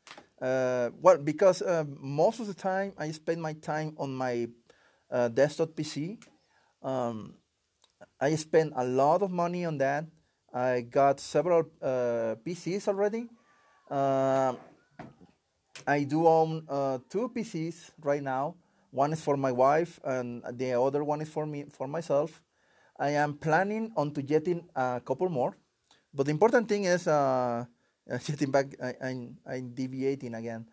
uh, 0.42 0.90
well, 1.00 1.16
because 1.16 1.62
uh, 1.62 1.85
most 1.88 2.38
of 2.38 2.47
the 2.47 2.54
time 2.54 2.92
I 2.99 3.11
spend 3.12 3.40
my 3.40 3.54
time 3.54 3.95
on 3.97 4.14
my 4.14 4.49
uh, 5.11 5.28
desktop 5.28 5.71
PC. 5.71 6.21
Um, 6.87 7.35
I 8.21 8.37
spend 8.37 8.73
a 8.76 8.87
lot 8.87 9.23
of 9.23 9.33
money 9.35 9.66
on 9.66 9.78
that. 9.78 10.07
I 10.55 10.87
got 10.87 11.19
several 11.19 11.66
uh, 11.83 12.38
PCs 12.47 12.87
already. 12.87 13.26
Uh, 13.90 14.55
I 15.87 16.05
do 16.05 16.26
own 16.26 16.64
uh, 16.69 16.99
two 17.11 17.28
PCs 17.35 17.90
right 18.00 18.23
now. 18.23 18.55
One 18.90 19.12
is 19.12 19.21
for 19.21 19.37
my 19.37 19.50
wife, 19.50 19.99
and 20.05 20.43
the 20.55 20.81
other 20.81 21.02
one 21.02 21.21
is 21.21 21.28
for 21.28 21.45
me 21.45 21.66
for 21.69 21.87
myself. 21.87 22.40
I 22.99 23.11
am 23.11 23.35
planning 23.35 23.93
on 23.97 24.12
to 24.12 24.23
getting 24.23 24.64
a 24.75 25.02
couple 25.05 25.28
more, 25.28 25.59
but 26.14 26.25
the 26.25 26.33
important 26.33 26.69
thing 26.69 26.85
is 26.85 27.07
uh, 27.07 27.66
getting 28.25 28.50
back. 28.50 28.73
I, 28.81 28.95
am 29.02 29.37
I'm, 29.45 29.75
deviating 29.75 30.35
again. 30.35 30.64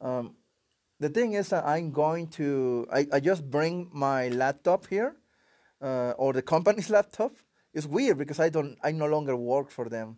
Um, 0.00 0.34
the 0.98 1.08
thing 1.08 1.34
is, 1.34 1.52
I'm 1.52 1.92
going 1.92 2.26
to. 2.40 2.88
I, 2.90 3.06
I 3.12 3.20
just 3.20 3.48
bring 3.48 3.90
my 3.92 4.28
laptop 4.28 4.88
here, 4.88 5.14
uh, 5.80 6.12
or 6.18 6.32
the 6.32 6.42
company's 6.42 6.90
laptop. 6.96 7.32
It's 7.74 7.86
weird 7.86 8.18
because 8.18 8.40
I 8.40 8.48
don't. 8.48 8.76
I 8.82 8.92
no 8.92 9.06
longer 9.06 9.36
work 9.36 9.70
for 9.70 9.88
them. 9.88 10.16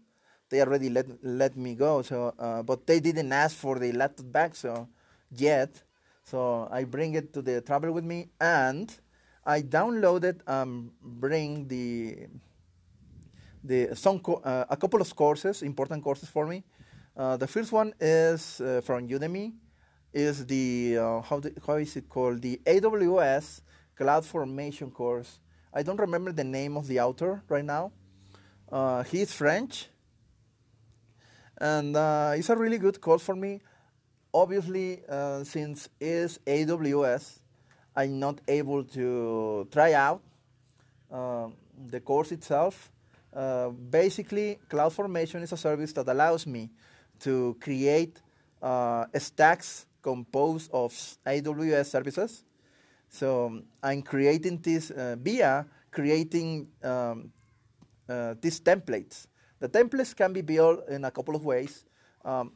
They 0.49 0.61
already 0.61 0.89
let 0.91 1.07
let 1.23 1.57
me 1.57 1.75
go. 1.75 2.03
So, 2.03 2.35
uh, 2.39 2.63
but 2.63 2.87
they 2.87 3.01
didn't 3.01 3.33
ask 3.33 3.57
for 3.57 3.79
the 3.79 3.93
laptop 3.93 4.33
back. 4.33 4.55
So, 4.57 4.89
yet. 5.31 5.83
So 6.23 6.69
I 6.71 6.85
bring 6.85 7.15
it 7.15 7.33
to 7.35 7.43
the 7.43 7.61
travel 7.61 7.93
with 7.93 8.05
me, 8.05 8.29
and 8.41 8.93
I 9.45 9.63
downloaded 9.63 10.47
um 10.49 10.93
bring 11.03 11.67
the 11.67 12.29
the 13.65 13.95
some 13.95 14.21
uh, 14.45 14.65
a 14.69 14.77
couple 14.77 15.01
of 15.01 15.15
courses, 15.15 15.63
important 15.63 16.03
courses 16.05 16.29
for 16.29 16.47
me. 16.47 16.65
Uh, 17.17 17.37
the 17.37 17.47
first 17.47 17.73
one 17.73 17.93
is 18.01 18.61
uh, 18.61 18.81
from 18.83 19.09
Udemy, 19.09 19.53
is 20.13 20.47
the 20.47 20.97
uh, 20.99 21.21
how 21.23 21.41
the, 21.41 21.53
how 21.67 21.75
is 21.75 21.97
it 21.97 22.09
called 22.09 22.41
the 22.43 22.61
AWS 22.65 23.63
Cloud 23.97 24.25
Formation 24.25 24.91
course. 24.91 25.39
I 25.73 25.83
don't 25.83 26.01
remember 26.01 26.33
the 26.33 26.45
name 26.45 26.77
of 26.77 26.87
the 26.87 27.01
author 27.01 27.43
right 27.49 27.65
now. 27.65 27.93
Uh, 28.71 29.03
he's 29.05 29.33
French, 29.33 29.89
and 31.59 31.97
uh, 31.97 32.33
it's 32.37 32.49
a 32.49 32.57
really 32.57 32.79
good 32.79 33.01
course 33.01 33.23
for 33.23 33.35
me 33.35 33.61
obviously, 34.33 35.03
uh, 35.09 35.45
since 35.45 35.89
it's 35.99 36.39
AWS, 36.47 37.41
I'm 37.95 38.19
not 38.19 38.41
able 38.49 38.85
to 38.85 39.69
try 39.71 39.93
out 39.95 40.23
uh, 41.11 41.49
the 41.89 42.01
course 42.01 42.33
itself. 42.33 42.93
Uh, 43.33 43.69
basically, 43.69 44.59
CloudFormation 44.69 45.43
is 45.43 45.53
a 45.53 45.57
service 45.57 45.93
that 45.95 46.09
allows 46.09 46.47
me 46.47 46.71
to 47.21 47.57
create 47.61 48.21
uh, 48.63 49.07
stacks 49.19 49.87
composed 50.03 50.71
of 50.73 50.93
AWS 51.27 51.87
services. 51.87 52.45
So 53.11 53.61
I'm 53.83 54.03
creating 54.03 54.59
this 54.59 54.91
uh, 54.91 55.17
via 55.19 55.67
creating 55.91 56.69
um, 56.83 57.33
uh, 58.09 58.35
these 58.41 58.61
templates. 58.61 59.27
The 59.59 59.69
templates 59.69 60.15
can 60.17 60.33
be 60.33 60.41
built 60.41 60.89
in 60.89 61.05
a 61.05 61.11
couple 61.11 61.35
of 61.35 61.45
ways. 61.45 61.85
Um, 62.25 62.53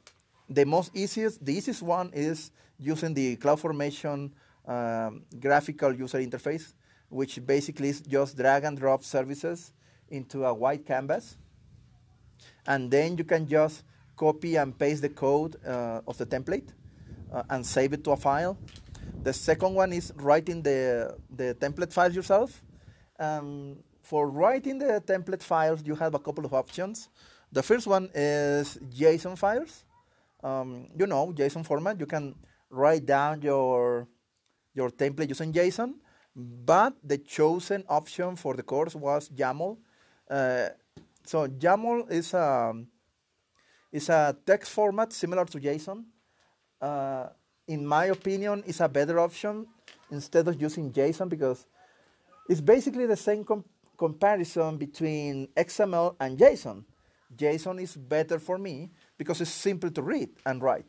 the 0.48 0.64
most 0.64 0.94
easiest, 0.94 1.44
the 1.44 1.52
easiest 1.52 1.82
one 1.82 2.10
is 2.14 2.52
using 2.78 3.12
the 3.14 3.36
CloudFormation 3.36 4.30
um, 4.66 5.22
graphical 5.40 5.92
user 5.92 6.18
interface, 6.18 6.72
which 7.08 7.44
basically 7.44 7.88
is 7.88 8.00
just 8.00 8.36
drag 8.36 8.64
and 8.64 8.78
drop 8.78 9.02
services 9.02 9.72
into 10.08 10.44
a 10.44 10.54
white 10.54 10.86
canvas. 10.86 11.36
And 12.66 12.90
then 12.90 13.18
you 13.18 13.24
can 13.24 13.46
just 13.48 13.82
copy 14.16 14.56
and 14.56 14.78
paste 14.78 15.02
the 15.02 15.08
code 15.08 15.56
uh, 15.66 16.00
of 16.06 16.16
the 16.16 16.26
template 16.26 16.68
uh, 17.32 17.42
and 17.50 17.66
save 17.66 17.92
it 17.92 18.04
to 18.04 18.12
a 18.12 18.16
file. 18.16 18.56
The 19.24 19.32
second 19.32 19.74
one 19.74 19.92
is 19.92 20.12
writing 20.16 20.62
the, 20.62 21.16
the 21.34 21.56
template 21.60 21.92
files 21.92 22.14
yourself. 22.14 22.62
Um, 23.18 23.78
for 24.02 24.28
writing 24.28 24.78
the 24.78 25.02
template 25.06 25.42
files, 25.42 25.82
you 25.84 25.94
have 25.96 26.14
a 26.14 26.18
couple 26.18 26.44
of 26.44 26.54
options. 26.54 27.08
The 27.50 27.62
first 27.62 27.86
one 27.86 28.10
is 28.14 28.78
JSON 28.92 29.36
files 29.38 29.84
um, 30.44 30.88
you 30.96 31.06
know, 31.06 31.32
JSON 31.32 31.66
format. 31.66 31.98
You 31.98 32.06
can 32.06 32.34
write 32.70 33.06
down 33.06 33.42
your 33.42 34.06
your 34.74 34.90
template 34.90 35.28
using 35.28 35.52
JSON, 35.52 35.94
but 36.36 36.94
the 37.02 37.18
chosen 37.18 37.84
option 37.88 38.36
for 38.36 38.54
the 38.54 38.62
course 38.62 38.94
was 38.94 39.30
YAML. 39.30 39.78
Uh, 40.30 40.68
so 41.24 41.48
YAML 41.48 42.10
is 42.10 42.34
a 42.34 42.74
is 43.90 44.08
a 44.08 44.36
text 44.46 44.70
format 44.70 45.12
similar 45.12 45.46
to 45.46 45.58
JSON. 45.58 46.04
Uh, 46.80 47.28
in 47.68 47.86
my 47.86 48.06
opinion, 48.06 48.62
is 48.66 48.80
a 48.80 48.88
better 48.88 49.18
option 49.18 49.66
instead 50.10 50.48
of 50.48 50.60
using 50.60 50.92
JSON 50.92 51.28
because 51.28 51.66
it's 52.48 52.60
basically 52.60 53.06
the 53.06 53.16
same 53.16 53.44
com 53.44 53.64
comparison 53.96 54.76
between 54.76 55.46
XML 55.56 56.16
and 56.18 56.36
JSON. 56.36 56.84
JSON 57.36 57.80
is 57.80 57.96
better 57.96 58.38
for 58.38 58.58
me 58.58 58.90
because 59.16 59.40
it's 59.40 59.50
simple 59.50 59.90
to 59.90 60.02
read 60.02 60.30
and 60.44 60.62
write. 60.62 60.86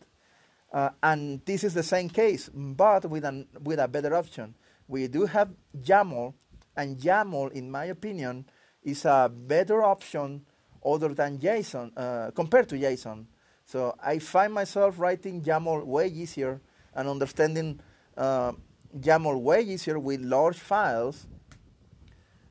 Uh, 0.73 0.89
and 1.03 1.41
this 1.45 1.63
is 1.63 1.73
the 1.73 1.83
same 1.83 2.09
case, 2.09 2.49
but 2.53 3.05
with, 3.05 3.23
an, 3.23 3.47
with 3.63 3.79
a 3.79 3.87
better 3.87 4.15
option. 4.15 4.55
We 4.87 5.07
do 5.07 5.25
have 5.25 5.49
YAML, 5.81 6.33
and 6.75 6.97
YAML, 6.97 7.51
in 7.53 7.71
my 7.71 7.85
opinion, 7.85 8.45
is 8.83 9.05
a 9.05 9.31
better 9.33 9.83
option 9.83 10.45
other 10.85 11.13
than 11.13 11.37
JSON, 11.39 11.91
uh, 11.95 12.31
compared 12.31 12.67
to 12.69 12.75
JSON. 12.75 13.25
So 13.65 13.95
I 14.01 14.19
find 14.19 14.53
myself 14.53 14.99
writing 14.99 15.41
YAML 15.41 15.85
way 15.85 16.07
easier 16.07 16.61
and 16.93 17.09
understanding 17.09 17.79
uh, 18.15 18.51
YAML 18.97 19.41
way 19.41 19.61
easier 19.61 19.97
with 19.97 20.21
large 20.21 20.59
files 20.59 21.25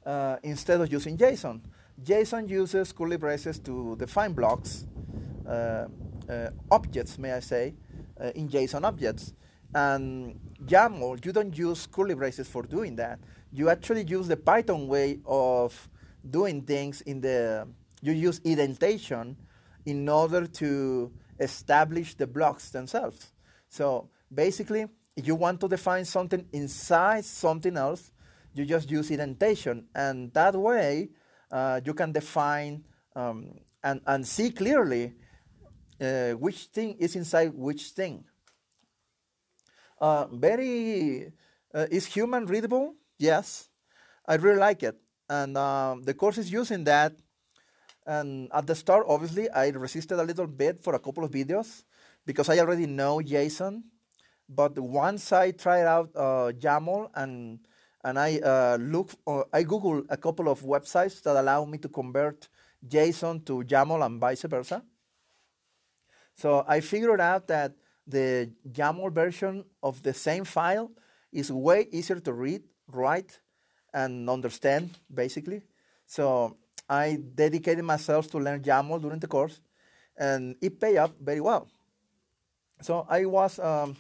uh, 0.05 0.37
instead 0.43 0.81
of 0.81 0.93
using 0.93 1.17
JSON. 1.17 1.61
JSON 2.03 2.49
uses 2.49 2.93
curly 2.93 3.17
braces 3.17 3.61
to 3.61 3.95
define 3.97 4.33
blocks, 4.33 4.87
uh, 5.47 5.87
uh, 6.29 6.51
objects, 6.73 7.17
may 7.17 7.33
I 7.33 7.41
say, 7.41 7.75
uh, 8.21 8.33
in 8.35 8.49
JSON 8.49 8.83
objects. 8.83 9.33
And 9.73 10.41
YAML, 10.67 11.25
you 11.25 11.33
don't 11.33 11.57
use 11.57 11.87
curly 11.87 12.15
braces 12.15 12.49
for 12.49 12.65
doing 12.65 12.97
that. 12.97 13.21
You 13.53 13.71
actually 13.71 14.03
use 14.03 14.27
the 14.27 14.37
Python 14.37 14.89
way 14.89 15.21
of 15.25 15.89
doing 16.29 16.63
things 16.63 17.03
in 17.03 17.21
the, 17.21 17.69
you 18.03 18.13
use 18.13 18.41
indentation 18.45 19.37
in 19.87 20.09
order 20.09 20.47
to 20.47 21.13
establish 21.39 22.15
the 22.15 22.27
blocks 22.27 22.71
themselves. 22.71 23.33
So 23.69 24.11
basically, 24.33 24.87
if 25.17 25.27
you 25.27 25.35
want 25.35 25.61
to 25.61 25.69
define 25.69 26.05
something 26.05 26.47
inside 26.53 27.25
something 27.25 27.77
else, 27.77 28.11
you 28.55 28.65
just 28.65 28.91
use 28.91 29.11
indentation. 29.11 29.87
And 29.95 30.33
that 30.33 30.55
way, 30.55 31.11
uh, 31.51 31.81
you 31.85 31.95
can 31.95 32.13
define 32.13 32.85
um, 33.15 33.59
and, 33.83 34.01
and 34.07 34.27
see 34.27 34.51
clearly 34.51 35.15
uh, 36.01 36.33
which 36.33 36.67
thing 36.67 36.97
is 36.99 37.17
inside 37.17 37.53
which 37.55 37.91
thing. 37.91 38.25
Uh, 40.01 40.27
very, 40.33 41.33
uh, 41.75 41.87
is 41.91 42.07
human 42.07 42.47
readable? 42.47 42.95
Yes, 43.19 43.69
I 44.27 44.35
really 44.35 44.59
like 44.59 44.83
it. 44.83 44.97
And 45.29 45.57
um, 45.57 46.03
the 46.03 46.15
course 46.15 46.39
is 46.39 46.51
using 46.51 46.85
that. 46.85 47.15
And 48.07 48.49
at 48.53 48.67
the 48.67 48.75
start, 48.75 49.07
obviously, 49.09 49.49
I 49.51 49.69
resisted 49.69 50.19
a 50.19 50.25
little 50.25 50.47
bit 50.47 50.83
for 50.83 50.95
a 50.95 50.99
couple 50.99 51.25
of 51.25 51.31
videos 51.31 51.85
because 52.27 52.49
I 52.49 52.59
already 52.59 52.87
know 52.87 53.19
JSON. 53.19 53.83
But 54.49 54.79
once 54.79 55.33
I 55.33 55.53
tried 55.53 55.87
out 55.87 56.11
uh, 56.15 56.53
YAML 56.53 57.11
and 57.15 57.61
and 58.05 58.19
I 58.19 58.39
uh, 58.39 58.77
look, 58.79 59.13
uh, 59.27 59.45
I 59.51 59.63
Google 59.63 60.03
a 60.11 60.17
couple 60.19 60.51
of 60.51 60.61
websites 60.61 61.23
that 61.23 61.37
allow 61.37 61.65
me 61.65 61.79
to 61.79 61.89
convert 61.89 62.49
JSON 62.87 63.47
to 63.47 63.65
YAML 63.65 64.05
and 64.05 64.21
vice 64.21 64.43
versa. 64.43 64.83
So 66.37 66.65
I 66.69 66.81
figured 66.81 67.21
out 67.21 67.47
that 67.49 67.73
the 68.07 68.53
YAML 68.71 69.13
version 69.13 69.65
of 69.83 70.03
the 70.03 70.13
same 70.13 70.45
file 70.45 70.91
is 71.33 71.51
way 71.51 71.89
easier 71.91 72.21
to 72.21 72.33
read, 72.35 72.63
write, 72.89 73.41
and 73.95 74.29
understand, 74.29 74.91
basically. 75.13 75.63
So 76.07 76.59
I 76.89 77.19
dedicated 77.35 77.85
myself 77.85 78.31
to 78.31 78.39
learn 78.39 78.63
YAML 78.63 79.01
during 79.01 79.21
the 79.21 79.27
course, 79.27 79.61
and 80.17 80.57
it 80.61 80.81
paid 80.81 80.99
up 80.99 81.13
very 81.21 81.41
well. 81.41 81.69
So 82.83 83.07
I 83.09 83.25
was 83.25 83.59
um, 83.59 83.97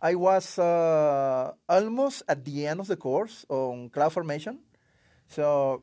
I 0.00 0.14
was 0.14 0.58
uh, 0.58 1.52
almost 1.68 2.22
at 2.28 2.44
the 2.44 2.66
end 2.66 2.80
of 2.80 2.86
the 2.86 2.96
course 2.96 3.44
on 3.48 3.90
cloud 3.90 4.12
formation. 4.12 4.60
So 5.28 5.82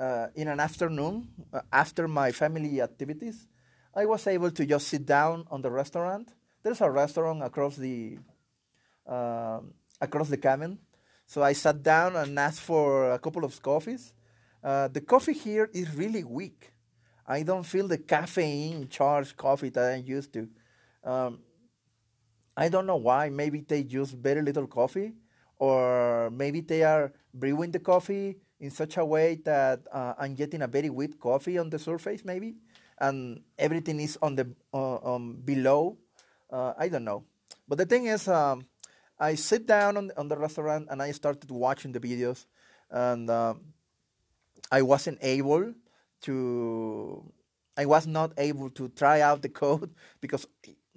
uh, 0.00 0.28
in 0.34 0.48
an 0.48 0.60
afternoon, 0.60 1.28
uh, 1.52 1.60
after 1.72 2.08
my 2.08 2.32
family 2.32 2.80
activities, 2.80 3.48
I 3.94 4.06
was 4.06 4.26
able 4.26 4.50
to 4.52 4.64
just 4.64 4.88
sit 4.88 5.04
down 5.04 5.44
on 5.50 5.60
the 5.60 5.70
restaurant. 5.70 6.32
There's 6.62 6.80
a 6.80 6.90
restaurant 6.90 7.42
across 7.42 7.76
the 7.76 8.18
uh, 9.06 9.60
across 10.00 10.28
the 10.28 10.36
cabin, 10.36 10.78
So 11.28 11.42
I 11.42 11.52
sat 11.52 11.82
down 11.82 12.16
and 12.16 12.38
asked 12.38 12.60
for 12.60 13.12
a 13.12 13.18
couple 13.18 13.44
of 13.44 13.60
coffees. 13.60 14.14
Uh, 14.62 14.88
the 14.88 15.00
coffee 15.00 15.32
here 15.32 15.70
is 15.72 15.94
really 15.94 16.24
weak. 16.24 16.72
I 17.26 17.42
don't 17.42 17.64
feel 17.64 17.86
the 17.86 17.98
caffeine 17.98 18.88
charged 18.88 19.36
coffee 19.36 19.68
that 19.70 19.94
I'm 19.94 20.04
used 20.04 20.32
to. 20.32 20.48
Um, 21.04 21.40
I 22.56 22.68
don't 22.68 22.86
know 22.86 22.96
why. 22.96 23.28
Maybe 23.28 23.60
they 23.60 23.80
use 23.80 24.10
very 24.10 24.42
little 24.42 24.66
coffee, 24.66 25.12
or 25.58 26.30
maybe 26.30 26.60
they 26.60 26.82
are 26.82 27.12
brewing 27.32 27.70
the 27.70 27.78
coffee 27.78 28.38
in 28.58 28.70
such 28.70 28.96
a 28.96 29.04
way 29.04 29.36
that 29.44 29.86
uh, 29.92 30.14
I'm 30.18 30.34
getting 30.34 30.62
a 30.62 30.66
very 30.66 30.90
weak 30.90 31.20
coffee 31.20 31.58
on 31.58 31.70
the 31.70 31.78
surface, 31.78 32.24
maybe, 32.24 32.56
and 32.98 33.42
everything 33.58 34.00
is 34.00 34.18
on 34.20 34.34
the 34.34 34.50
uh, 34.74 35.14
um, 35.14 35.40
below. 35.44 35.98
Uh, 36.50 36.72
I 36.76 36.88
don't 36.88 37.04
know. 37.04 37.24
But 37.68 37.78
the 37.78 37.86
thing 37.86 38.06
is, 38.06 38.26
um, 38.26 38.66
I 39.20 39.34
sit 39.34 39.66
down 39.66 39.96
on, 39.96 40.10
on 40.16 40.28
the 40.28 40.36
restaurant 40.36 40.88
and 40.90 41.02
I 41.02 41.12
started 41.12 41.50
watching 41.50 41.92
the 41.92 42.00
videos, 42.00 42.46
and 42.90 43.30
um, 43.30 43.60
I 44.70 44.82
wasn't 44.82 45.18
able 45.22 45.74
to. 46.22 47.32
I 47.76 47.86
was 47.86 48.06
not 48.06 48.32
able 48.36 48.70
to 48.70 48.88
try 48.88 49.20
out 49.20 49.42
the 49.42 49.48
code 49.48 49.94
because 50.20 50.46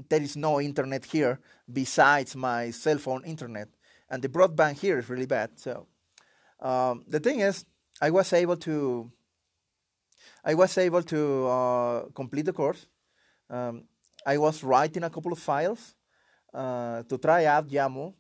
there 0.09 0.21
is 0.21 0.35
no 0.35 0.59
internet 0.59 1.05
here 1.05 1.39
besides 1.71 2.35
my 2.35 2.71
cell 2.71 2.97
phone 2.97 3.23
internet, 3.23 3.69
and 4.09 4.21
the 4.21 4.29
broadband 4.29 4.79
here 4.79 4.99
is 4.99 5.09
really 5.09 5.27
bad. 5.27 5.59
So 5.59 5.87
um, 6.59 7.05
the 7.07 7.19
thing 7.19 7.41
is, 7.41 7.65
I 8.01 8.09
was 8.09 8.33
able 8.33 8.57
to. 8.57 9.11
I 10.43 10.55
was 10.55 10.77
able 10.77 11.03
to 11.03 11.47
uh, 11.47 12.05
complete 12.15 12.45
the 12.45 12.53
course. 12.53 12.87
Um, 13.49 13.83
I 14.25 14.37
was 14.37 14.63
writing 14.63 15.03
a 15.03 15.09
couple 15.09 15.31
of 15.31 15.39
files 15.39 15.95
uh, 16.53 17.03
to 17.03 17.17
try 17.17 17.45
out 17.45 17.69
YAML. 17.69 18.13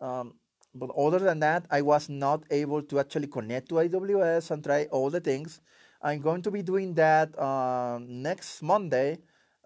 Um, 0.00 0.34
but 0.74 0.90
other 0.96 1.20
than 1.20 1.38
that, 1.40 1.66
I 1.70 1.82
was 1.82 2.08
not 2.08 2.44
able 2.50 2.82
to 2.82 2.98
actually 2.98 3.28
connect 3.28 3.68
to 3.68 3.76
AWS 3.76 4.50
and 4.50 4.62
try 4.62 4.86
all 4.86 5.08
the 5.08 5.20
things. 5.20 5.60
I'm 6.02 6.20
going 6.20 6.42
to 6.42 6.50
be 6.50 6.62
doing 6.62 6.94
that 6.94 7.38
uh, 7.38 7.98
next 8.02 8.60
Monday, 8.60 9.18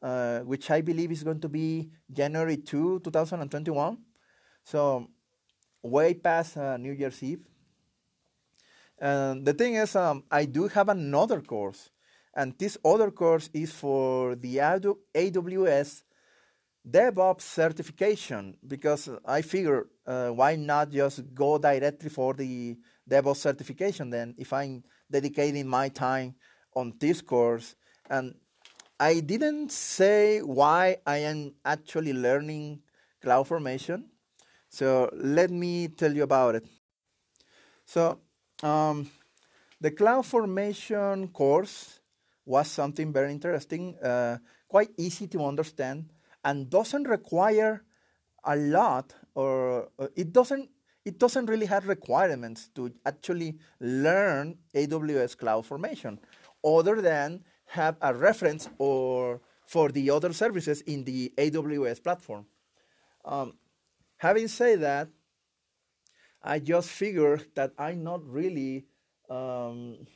uh, 0.02 0.40
which 0.40 0.70
I 0.70 0.82
believe 0.82 1.10
is 1.10 1.24
going 1.24 1.40
to 1.40 1.48
be 1.48 1.90
January 2.12 2.58
2, 2.58 3.00
2021. 3.00 3.98
So, 4.64 5.08
way 5.82 6.14
past 6.14 6.56
uh, 6.56 6.76
New 6.76 6.92
Year's 6.92 7.22
Eve. 7.22 7.40
And 8.98 9.46
the 9.46 9.54
thing 9.54 9.74
is, 9.74 9.96
um, 9.96 10.24
I 10.30 10.44
do 10.44 10.68
have 10.68 10.88
another 10.88 11.40
course, 11.40 11.90
and 12.34 12.54
this 12.58 12.76
other 12.84 13.10
course 13.10 13.48
is 13.54 13.72
for 13.72 14.34
the 14.34 14.56
AWS 14.56 16.02
DevOps 16.90 17.42
certification 17.42 18.56
because 18.66 19.08
I 19.24 19.42
figure 19.42 19.88
uh, 20.06 20.30
why 20.30 20.56
not 20.56 20.90
just 20.90 21.34
go 21.34 21.58
directly 21.58 22.08
for 22.08 22.34
the 22.34 22.76
DevOps 23.08 23.36
certification 23.36 24.10
then 24.10 24.34
if 24.38 24.52
I'm 24.52 24.84
dedicating 25.10 25.66
my 25.66 25.88
time 25.88 26.34
on 26.74 26.94
this 26.98 27.20
course? 27.20 27.74
And 28.08 28.34
I 28.98 29.20
didn't 29.20 29.70
say 29.70 30.40
why 30.40 30.96
I 31.06 31.18
am 31.18 31.54
actually 31.64 32.12
learning 32.12 32.80
CloudFormation 33.24 34.04
so 34.68 35.10
let 35.14 35.50
me 35.50 35.88
tell 35.88 36.12
you 36.12 36.22
about 36.22 36.56
it. 36.56 36.64
So 37.84 38.20
um, 38.62 39.10
the 39.80 39.90
CloudFormation 39.90 41.32
course 41.32 42.00
was 42.44 42.68
something 42.68 43.12
very 43.12 43.32
interesting 43.32 43.96
uh, 43.98 44.38
quite 44.68 44.90
easy 44.98 45.26
to 45.28 45.44
understand 45.44 46.10
and 46.48 46.70
doesn't 46.70 47.06
require 47.06 47.84
a 48.44 48.56
lot 48.56 49.14
or 49.34 49.88
uh, 49.98 50.08
it 50.16 50.32
doesn't 50.32 50.70
it 51.04 51.18
doesn't 51.18 51.46
really 51.46 51.66
have 51.66 51.86
requirements 51.86 52.68
to 52.74 52.92
actually 53.06 53.58
learn 53.80 54.56
AWS 54.74 55.36
CloudFormation 55.36 56.18
other 56.64 57.00
than 57.00 57.44
have 57.66 57.96
a 58.00 58.12
reference 58.14 58.68
or 58.78 59.40
for 59.66 59.90
the 59.90 60.10
other 60.10 60.32
services 60.32 60.80
in 60.82 61.04
the 61.04 61.32
AWS 61.36 62.02
platform. 62.02 62.46
Um, 63.24 63.54
having 64.16 64.48
said 64.48 64.80
that, 64.80 65.08
I 66.42 66.58
just 66.58 66.88
figured 66.90 67.46
that 67.54 67.72
I'm 67.78 68.02
not 68.02 68.26
really, 68.26 68.86
um, 69.30 70.06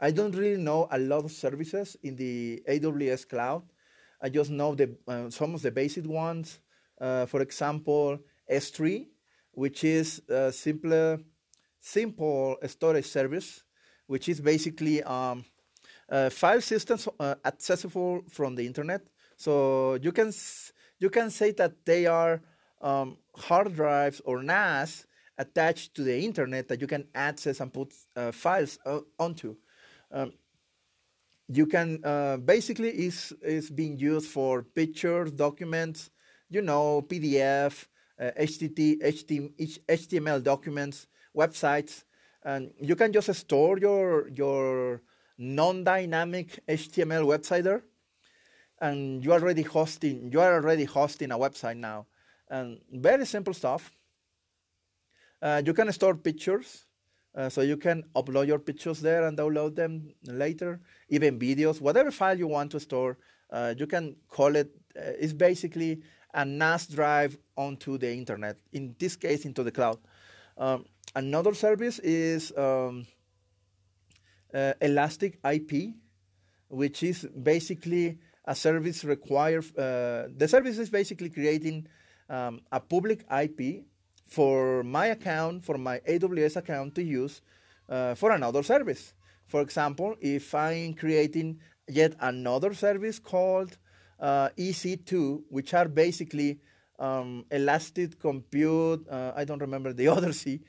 I 0.00 0.10
don't 0.10 0.34
really 0.34 0.60
know 0.62 0.88
a 0.90 0.98
lot 0.98 1.24
of 1.24 1.32
services 1.32 1.96
in 2.02 2.16
the 2.16 2.62
AWS 2.68 3.28
cloud. 3.28 3.62
I 4.22 4.28
just 4.28 4.50
know 4.50 4.74
the 4.74 4.96
uh, 5.08 5.30
some 5.30 5.54
of 5.54 5.62
the 5.62 5.70
basic 5.70 6.06
ones. 6.06 6.60
Uh, 7.00 7.26
for 7.26 7.42
example, 7.42 8.18
S3, 8.50 9.08
which 9.52 9.82
is 9.82 10.22
a 10.28 10.52
simpler, 10.52 11.18
simple 11.80 12.56
storage 12.66 13.06
service, 13.06 13.64
which 14.06 14.28
is 14.28 14.40
basically 14.40 15.02
um, 15.02 15.44
file 16.30 16.60
systems 16.60 17.08
uh, 17.18 17.34
accessible 17.44 18.22
from 18.30 18.54
the 18.54 18.64
internet. 18.64 19.02
So 19.36 19.94
you 19.94 20.12
can 20.12 20.32
you 21.00 21.10
can 21.10 21.30
say 21.30 21.50
that 21.52 21.84
they 21.84 22.06
are 22.06 22.40
um, 22.80 23.16
hard 23.36 23.74
drives 23.74 24.20
or 24.24 24.42
NAS 24.42 25.06
attached 25.38 25.94
to 25.96 26.02
the 26.04 26.24
internet 26.24 26.68
that 26.68 26.80
you 26.80 26.86
can 26.86 27.08
access 27.14 27.60
and 27.60 27.72
put 27.72 27.92
uh, 28.14 28.30
files 28.32 28.78
uh, 28.86 29.00
onto. 29.18 29.56
Um, 30.10 30.32
you 31.56 31.66
can 31.66 32.00
uh, 32.04 32.36
basically 32.38 32.88
is 32.90 33.32
is 33.42 33.70
being 33.70 33.98
used 33.98 34.28
for 34.30 34.62
pictures, 34.62 35.30
documents, 35.30 36.10
you 36.48 36.62
know, 36.62 37.02
PDF, 37.02 37.86
uh, 38.20 38.30
HTTP, 38.38 39.00
HTML 39.88 40.42
documents, 40.42 41.06
websites, 41.36 42.04
and 42.44 42.72
you 42.80 42.96
can 42.96 43.12
just 43.12 43.32
store 43.34 43.78
your 43.78 44.28
your 44.28 45.02
non-dynamic 45.38 46.60
HTML 46.68 47.24
website 47.26 47.64
there, 47.64 47.84
and 48.80 49.24
you 49.24 49.32
are 49.32 49.40
already 49.40 49.62
hosting 49.62 50.30
you 50.32 50.40
are 50.40 50.54
already 50.54 50.84
hosting 50.84 51.32
a 51.32 51.38
website 51.38 51.76
now, 51.76 52.06
and 52.48 52.80
very 52.92 53.26
simple 53.26 53.54
stuff. 53.54 53.90
Uh, 55.40 55.60
you 55.66 55.74
can 55.74 55.92
store 55.92 56.14
pictures, 56.14 56.86
uh, 57.34 57.48
so 57.48 57.62
you 57.62 57.76
can 57.76 58.04
upload 58.14 58.46
your 58.46 58.58
pictures 58.58 59.00
there 59.00 59.26
and 59.26 59.38
download 59.38 59.74
them 59.74 60.12
later, 60.24 60.80
even 61.08 61.38
videos, 61.38 61.80
whatever 61.80 62.10
file 62.10 62.38
you 62.38 62.46
want 62.46 62.70
to 62.70 62.80
store. 62.80 63.18
Uh, 63.50 63.74
you 63.76 63.86
can 63.86 64.16
call 64.28 64.54
it, 64.56 64.70
uh, 64.96 65.12
it's 65.18 65.32
basically 65.32 66.02
a 66.34 66.44
NAS 66.44 66.86
drive 66.86 67.38
onto 67.56 67.98
the 67.98 68.12
internet, 68.12 68.56
in 68.72 68.94
this 68.98 69.16
case, 69.16 69.44
into 69.44 69.62
the 69.62 69.70
cloud. 69.70 69.98
Um, 70.58 70.84
another 71.14 71.54
service 71.54 71.98
is 72.00 72.52
um, 72.56 73.06
uh, 74.52 74.74
Elastic 74.80 75.38
IP, 75.44 75.94
which 76.68 77.02
is 77.02 77.26
basically 77.42 78.18
a 78.44 78.54
service 78.54 79.04
required. 79.04 79.64
Uh, 79.76 80.28
the 80.36 80.48
service 80.48 80.78
is 80.78 80.90
basically 80.90 81.30
creating 81.30 81.86
um, 82.28 82.60
a 82.70 82.80
public 82.80 83.24
IP 83.30 83.84
for 84.32 84.82
my 84.82 85.06
account, 85.08 85.62
for 85.62 85.76
my 85.76 85.98
AWS 86.08 86.56
account 86.56 86.94
to 86.94 87.02
use 87.02 87.42
uh, 87.88 88.14
for 88.14 88.32
another 88.32 88.62
service. 88.62 89.12
For 89.46 89.60
example, 89.60 90.16
if 90.20 90.54
I'm 90.54 90.94
creating 90.94 91.60
yet 91.86 92.14
another 92.18 92.72
service 92.72 93.18
called 93.18 93.76
uh, 94.18 94.48
EC2, 94.56 95.42
which 95.50 95.74
are 95.74 95.86
basically 95.86 96.60
um, 96.98 97.44
Elastic 97.50 98.18
Compute, 98.18 99.06
uh, 99.10 99.32
I 99.36 99.44
don't 99.44 99.60
remember 99.60 99.92
the 99.92 100.08
other 100.16 100.32
C. 100.32 100.60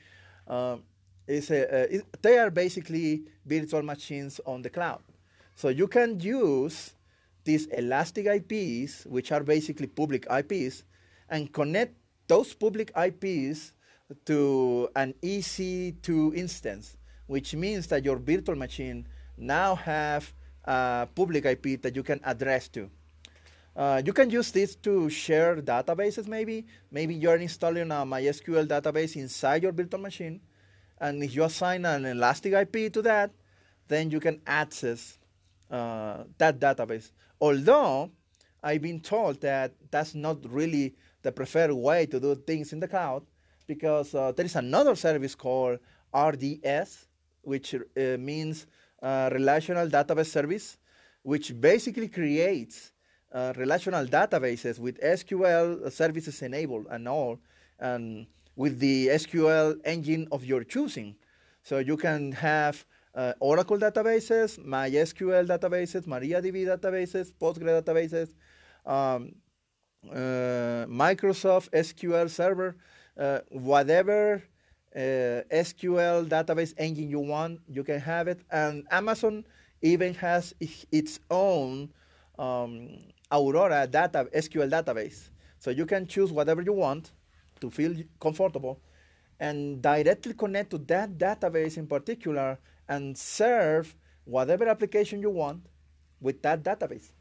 Um, 0.46 0.82
is 1.26 1.50
a, 1.50 1.94
it, 1.96 2.04
they 2.20 2.36
are 2.36 2.50
basically 2.50 3.22
virtual 3.46 3.82
machines 3.82 4.42
on 4.44 4.60
the 4.60 4.68
cloud. 4.68 5.00
So 5.54 5.68
you 5.70 5.88
can 5.88 6.20
use 6.20 6.92
these 7.44 7.64
Elastic 7.68 8.26
IPs, 8.26 9.06
which 9.06 9.32
are 9.32 9.42
basically 9.42 9.86
public 9.86 10.26
IPs, 10.30 10.84
and 11.30 11.50
connect 11.50 11.94
those 12.26 12.54
public 12.54 12.92
IPs 12.96 13.72
to 14.26 14.88
an 14.96 15.14
EC2 15.22 16.36
instance, 16.36 16.96
which 17.26 17.54
means 17.54 17.86
that 17.88 18.04
your 18.04 18.16
virtual 18.16 18.56
machine 18.56 19.06
now 19.36 19.74
have 19.74 20.32
a 20.64 21.08
public 21.14 21.44
IP 21.44 21.80
that 21.82 21.96
you 21.96 22.02
can 22.02 22.20
address 22.24 22.68
to. 22.68 22.90
Uh, 23.76 24.00
you 24.04 24.12
can 24.12 24.30
use 24.30 24.52
this 24.52 24.76
to 24.76 25.10
share 25.10 25.56
databases 25.56 26.28
maybe. 26.28 26.66
Maybe 26.90 27.14
you're 27.14 27.36
installing 27.36 27.90
a 27.90 28.06
MySQL 28.06 28.66
database 28.66 29.16
inside 29.16 29.64
your 29.64 29.72
virtual 29.72 30.00
machine, 30.00 30.40
and 31.00 31.22
if 31.22 31.34
you 31.34 31.44
assign 31.44 31.84
an 31.84 32.04
Elastic 32.04 32.52
IP 32.52 32.92
to 32.92 33.02
that, 33.02 33.32
then 33.88 34.10
you 34.10 34.20
can 34.20 34.40
access 34.46 35.18
uh, 35.70 36.24
that 36.38 36.60
database. 36.60 37.10
Although 37.40 38.10
I've 38.62 38.80
been 38.80 39.00
told 39.00 39.40
that 39.40 39.72
that's 39.90 40.14
not 40.14 40.38
really 40.48 40.94
the 41.24 41.32
preferred 41.32 41.72
way 41.72 42.06
to 42.06 42.20
do 42.20 42.36
things 42.36 42.72
in 42.72 42.78
the 42.78 42.86
cloud 42.86 43.24
because 43.66 44.14
uh, 44.14 44.30
there 44.32 44.46
is 44.46 44.54
another 44.54 44.94
service 44.94 45.34
called 45.34 45.80
RDS, 46.14 47.08
which 47.42 47.74
uh, 47.74 47.80
means 48.18 48.66
uh, 49.02 49.30
Relational 49.32 49.88
Database 49.88 50.26
Service, 50.26 50.78
which 51.22 51.58
basically 51.60 52.08
creates 52.08 52.92
uh, 53.32 53.52
relational 53.56 54.06
databases 54.06 54.78
with 54.78 55.00
SQL 55.00 55.90
services 55.90 56.40
enabled 56.42 56.86
and 56.90 57.08
all. 57.08 57.40
And 57.80 58.26
with 58.56 58.78
the 58.78 59.08
SQL 59.08 59.80
engine 59.84 60.28
of 60.30 60.44
your 60.44 60.64
choosing. 60.64 61.16
So 61.62 61.78
you 61.78 61.96
can 61.96 62.32
have 62.32 62.84
uh, 63.14 63.32
Oracle 63.40 63.78
databases, 63.78 64.58
MySQL 64.58 65.46
databases, 65.46 66.06
MariaDB 66.06 66.66
databases, 66.66 67.32
Postgre 67.32 67.82
databases, 67.82 68.34
um, 68.86 69.32
Microsoft 70.10 71.70
SQL 71.70 72.28
Server, 72.28 72.76
uh, 73.18 73.40
whatever 73.50 74.42
uh, 74.94 75.42
SQL 75.50 76.28
database 76.28 76.74
engine 76.78 77.08
you 77.08 77.20
want, 77.20 77.60
you 77.68 77.84
can 77.84 78.00
have 78.00 78.28
it. 78.28 78.40
And 78.50 78.86
Amazon 78.90 79.44
even 79.82 80.14
has 80.14 80.54
its 80.60 81.20
own 81.30 81.90
um, 82.38 82.98
Aurora 83.30 83.86
data 83.86 84.28
SQL 84.34 84.70
database. 84.70 85.30
So 85.58 85.70
you 85.70 85.86
can 85.86 86.06
choose 86.06 86.30
whatever 86.30 86.62
you 86.62 86.72
want 86.72 87.12
to 87.60 87.70
feel 87.70 87.94
comfortable 88.20 88.80
and 89.40 89.82
directly 89.82 90.34
connect 90.34 90.70
to 90.70 90.78
that 90.78 91.18
database 91.18 91.76
in 91.76 91.86
particular 91.86 92.58
and 92.88 93.16
serve 93.16 93.94
whatever 94.24 94.68
application 94.68 95.20
you 95.20 95.30
want 95.30 95.66
with 96.20 96.40
that 96.42 96.62
database. 96.62 97.12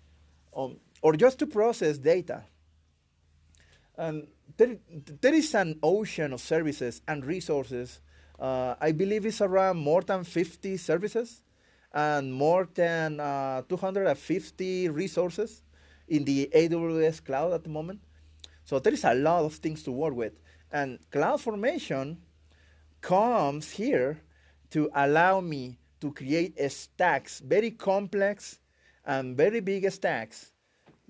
Um, 0.55 0.77
or 1.01 1.13
just 1.13 1.39
to 1.39 1.47
process 1.47 1.97
data. 1.97 2.43
And 3.97 4.27
there, 4.57 4.77
there 5.21 5.33
is 5.33 5.53
an 5.55 5.79
ocean 5.83 6.33
of 6.33 6.41
services 6.41 7.01
and 7.07 7.25
resources. 7.25 8.01
Uh, 8.39 8.75
I 8.81 8.91
believe 8.91 9.25
it's 9.25 9.41
around 9.41 9.77
more 9.77 10.01
than 10.01 10.23
50 10.23 10.77
services 10.77 11.41
and 11.93 12.33
more 12.33 12.67
than 12.73 13.19
uh, 13.19 13.61
250 13.69 14.89
resources 14.89 15.61
in 16.07 16.25
the 16.25 16.49
AWS 16.53 17.23
cloud 17.23 17.53
at 17.53 17.63
the 17.63 17.69
moment. 17.69 18.01
So 18.65 18.79
there 18.79 18.93
is 18.93 19.03
a 19.03 19.13
lot 19.13 19.45
of 19.45 19.55
things 19.55 19.83
to 19.83 19.91
work 19.91 20.15
with. 20.15 20.33
And 20.71 20.99
CloudFormation 21.11 22.17
comes 23.01 23.71
here 23.71 24.21
to 24.71 24.89
allow 24.95 25.39
me 25.39 25.77
to 26.01 26.11
create 26.11 26.59
stacks, 26.71 27.39
very 27.39 27.71
complex 27.71 28.59
and 29.05 29.37
very 29.37 29.59
big 29.59 29.89
stacks, 29.91 30.51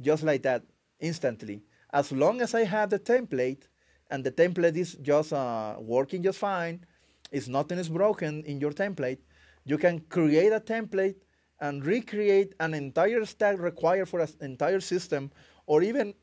just 0.02 0.24
like 0.24 0.42
that, 0.44 0.64
instantly. 1.00 1.64
As 1.94 2.12
long 2.12 2.42
as 2.42 2.54
I 2.56 2.66
have 2.66 2.90
the 2.90 3.00
template, 3.00 3.64
and 4.10 4.24
the 4.24 4.32
template 4.32 4.76
is 4.76 4.96
just 4.96 5.32
uh, 5.32 5.76
working 5.80 6.24
just 6.24 6.40
fine, 6.40 6.84
if 7.32 7.48
nothing 7.48 7.78
is 7.80 7.88
broken 7.88 8.44
in 8.44 8.60
your 8.60 8.72
template, 8.72 9.20
you 9.66 9.78
can 9.78 10.00
create 10.10 10.52
a 10.52 10.60
template 10.60 11.16
and 11.62 11.86
recreate 11.86 12.54
an 12.60 12.74
entire 12.74 13.24
stack 13.26 13.60
required 13.60 14.10
for 14.10 14.20
an 14.20 14.28
entire 14.42 14.82
system, 14.82 15.32
or 15.68 15.84
even, 15.84 16.14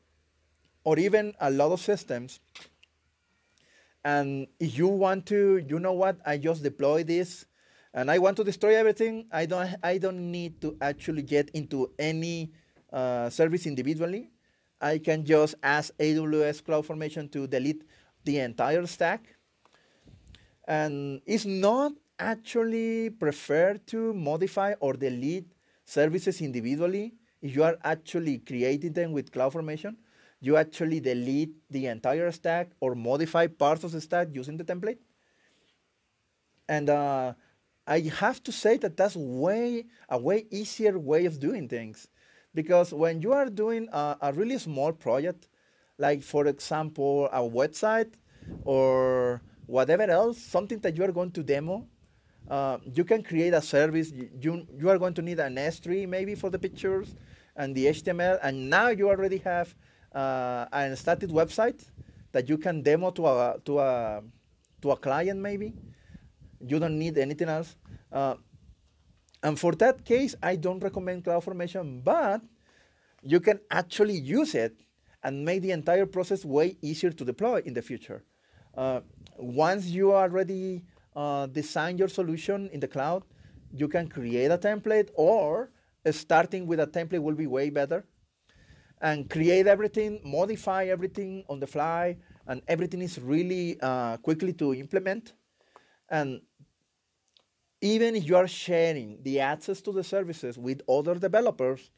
or 0.83 0.99
even 0.99 1.33
a 1.39 1.49
lot 1.49 1.71
of 1.71 1.81
systems 1.81 2.39
and 4.03 4.47
if 4.59 4.77
you 4.77 4.87
want 4.87 5.25
to, 5.27 5.57
you 5.67 5.79
know 5.79 5.93
what? 5.93 6.17
I 6.25 6.37
just 6.37 6.63
deploy 6.63 7.03
this, 7.03 7.45
and 7.93 8.09
I 8.09 8.17
want 8.17 8.37
to 8.37 8.43
destroy 8.43 8.75
everything. 8.75 9.27
I 9.31 9.45
don't. 9.45 9.75
I 9.83 9.97
don't 9.97 10.31
need 10.31 10.61
to 10.61 10.75
actually 10.81 11.21
get 11.21 11.49
into 11.51 11.91
any 11.99 12.51
uh, 12.91 13.29
service 13.29 13.67
individually. 13.67 14.31
I 14.81 14.97
can 14.97 15.23
just 15.23 15.55
ask 15.61 15.95
AWS 15.97 16.63
CloudFormation 16.63 17.31
to 17.31 17.47
delete 17.47 17.83
the 18.25 18.39
entire 18.39 18.85
stack. 18.87 19.37
And 20.67 21.21
it's 21.25 21.45
not 21.45 21.93
actually 22.19 23.11
preferred 23.11 23.85
to 23.87 24.13
modify 24.13 24.73
or 24.79 24.93
delete 24.93 25.51
services 25.85 26.41
individually 26.41 27.13
if 27.41 27.55
you 27.55 27.63
are 27.63 27.77
actually 27.83 28.39
creating 28.39 28.93
them 28.93 29.11
with 29.11 29.31
CloudFormation 29.31 29.95
you 30.41 30.57
actually 30.57 30.99
delete 30.99 31.53
the 31.69 31.85
entire 31.85 32.31
stack 32.31 32.71
or 32.79 32.95
modify 32.95 33.45
parts 33.47 33.83
of 33.83 33.91
the 33.91 34.01
stack 34.01 34.27
using 34.33 34.57
the 34.57 34.65
template. 34.65 34.97
And 36.67 36.89
uh, 36.89 37.33
I 37.85 37.99
have 38.19 38.41
to 38.43 38.51
say 38.51 38.77
that 38.77 38.97
that's 38.97 39.15
way 39.15 39.85
a 40.09 40.17
way 40.17 40.45
easier 40.49 40.97
way 40.97 41.25
of 41.25 41.39
doing 41.39 41.69
things, 41.69 42.07
because 42.53 42.93
when 42.93 43.21
you 43.21 43.33
are 43.33 43.49
doing 43.49 43.87
a, 43.91 44.17
a 44.21 44.33
really 44.33 44.57
small 44.57 44.91
project, 44.91 45.47
like 45.97 46.21
for 46.21 46.47
example 46.47 47.29
a 47.31 47.39
website 47.39 48.13
or 48.63 49.41
whatever 49.65 50.03
else, 50.03 50.37
something 50.37 50.79
that 50.79 50.97
you 50.97 51.03
are 51.03 51.11
going 51.11 51.31
to 51.31 51.43
demo, 51.43 51.87
uh, 52.49 52.77
you 52.93 53.03
can 53.03 53.23
create 53.23 53.53
a 53.53 53.61
service. 53.61 54.11
You 54.11 54.65
you 54.77 54.89
are 54.89 54.97
going 54.97 55.13
to 55.13 55.21
need 55.21 55.39
an 55.39 55.55
S3 55.55 56.07
maybe 56.07 56.35
for 56.35 56.49
the 56.49 56.59
pictures 56.59 57.15
and 57.55 57.75
the 57.75 57.85
HTML, 57.85 58.39
and 58.43 58.69
now 58.69 58.89
you 58.89 59.09
already 59.09 59.37
have 59.37 59.73
uh, 60.13 60.65
an 60.73 60.95
static 60.95 61.29
website 61.29 61.83
that 62.31 62.49
you 62.49 62.57
can 62.57 62.81
demo 62.81 63.11
to 63.11 63.27
a 63.27 63.57
to 63.65 63.79
a 63.79 64.23
to 64.81 64.91
a 64.91 64.97
client 64.97 65.39
maybe. 65.39 65.73
You 66.59 66.79
don't 66.79 66.97
need 66.97 67.17
anything 67.17 67.49
else. 67.49 67.75
Uh, 68.11 68.35
and 69.43 69.59
for 69.59 69.73
that 69.73 70.05
case, 70.05 70.35
I 70.41 70.55
don't 70.55 70.81
recommend 70.83 71.23
CloudFormation, 71.23 72.03
but 72.03 72.41
you 73.23 73.39
can 73.39 73.59
actually 73.69 74.17
use 74.17 74.55
it 74.55 74.75
and 75.23 75.45
make 75.45 75.61
the 75.61 75.71
entire 75.71 76.05
process 76.05 76.43
way 76.45 76.77
easier 76.81 77.11
to 77.11 77.25
deploy 77.25 77.61
in 77.65 77.73
the 77.73 77.81
future. 77.81 78.23
Uh, 78.75 79.01
once 79.37 79.87
you 79.87 80.13
already 80.13 80.83
uh, 81.15 81.45
design 81.47 81.97
your 81.97 82.07
solution 82.07 82.69
in 82.71 82.79
the 82.79 82.87
cloud, 82.87 83.23
you 83.73 83.87
can 83.87 84.07
create 84.07 84.51
a 84.51 84.57
template, 84.57 85.09
or 85.15 85.71
starting 86.09 86.65
with 86.65 86.79
a 86.79 86.87
template 86.87 87.21
will 87.21 87.35
be 87.35 87.47
way 87.47 87.69
better 87.69 88.05
and 89.01 89.29
create 89.29 89.67
everything, 89.67 90.19
modify 90.23 90.85
everything 90.85 91.43
on 91.49 91.59
the 91.59 91.67
fly, 91.67 92.15
and 92.47 92.61
everything 92.67 93.01
is 93.01 93.19
really 93.19 93.79
uh, 93.81 94.17
quickly 94.17 94.53
to 94.53 94.73
implement. 94.73 95.33
And 96.09 96.41
even 97.81 98.15
if 98.15 98.27
you 98.27 98.35
are 98.35 98.47
sharing 98.47 99.17
the 99.23 99.39
access 99.39 99.81
to 99.81 99.91
the 99.91 100.03
services 100.03 100.57
with 100.57 100.81
other 100.87 101.15
developers, 101.15 101.89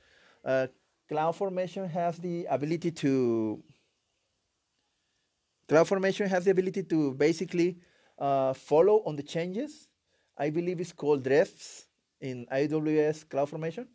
uh, 0.46 0.68
CloudFormation 1.12 1.90
has 1.90 2.18
the 2.18 2.46
ability 2.50 2.92
to 2.92 3.62
CloudFormation 5.70 6.28
has 6.28 6.46
the 6.46 6.52
ability 6.52 6.84
to 6.84 7.14
basically 7.14 7.78
uh, 8.20 8.54
follow 8.54 9.02
on 9.06 9.16
the 9.16 9.24
changes. 9.24 9.88
I 10.38 10.50
believe 10.50 10.80
it's 10.80 10.92
called 10.92 11.24
drifts 11.24 11.88
in 12.22 12.46
AWS 12.52 13.26
CloudFormation. 13.26 13.88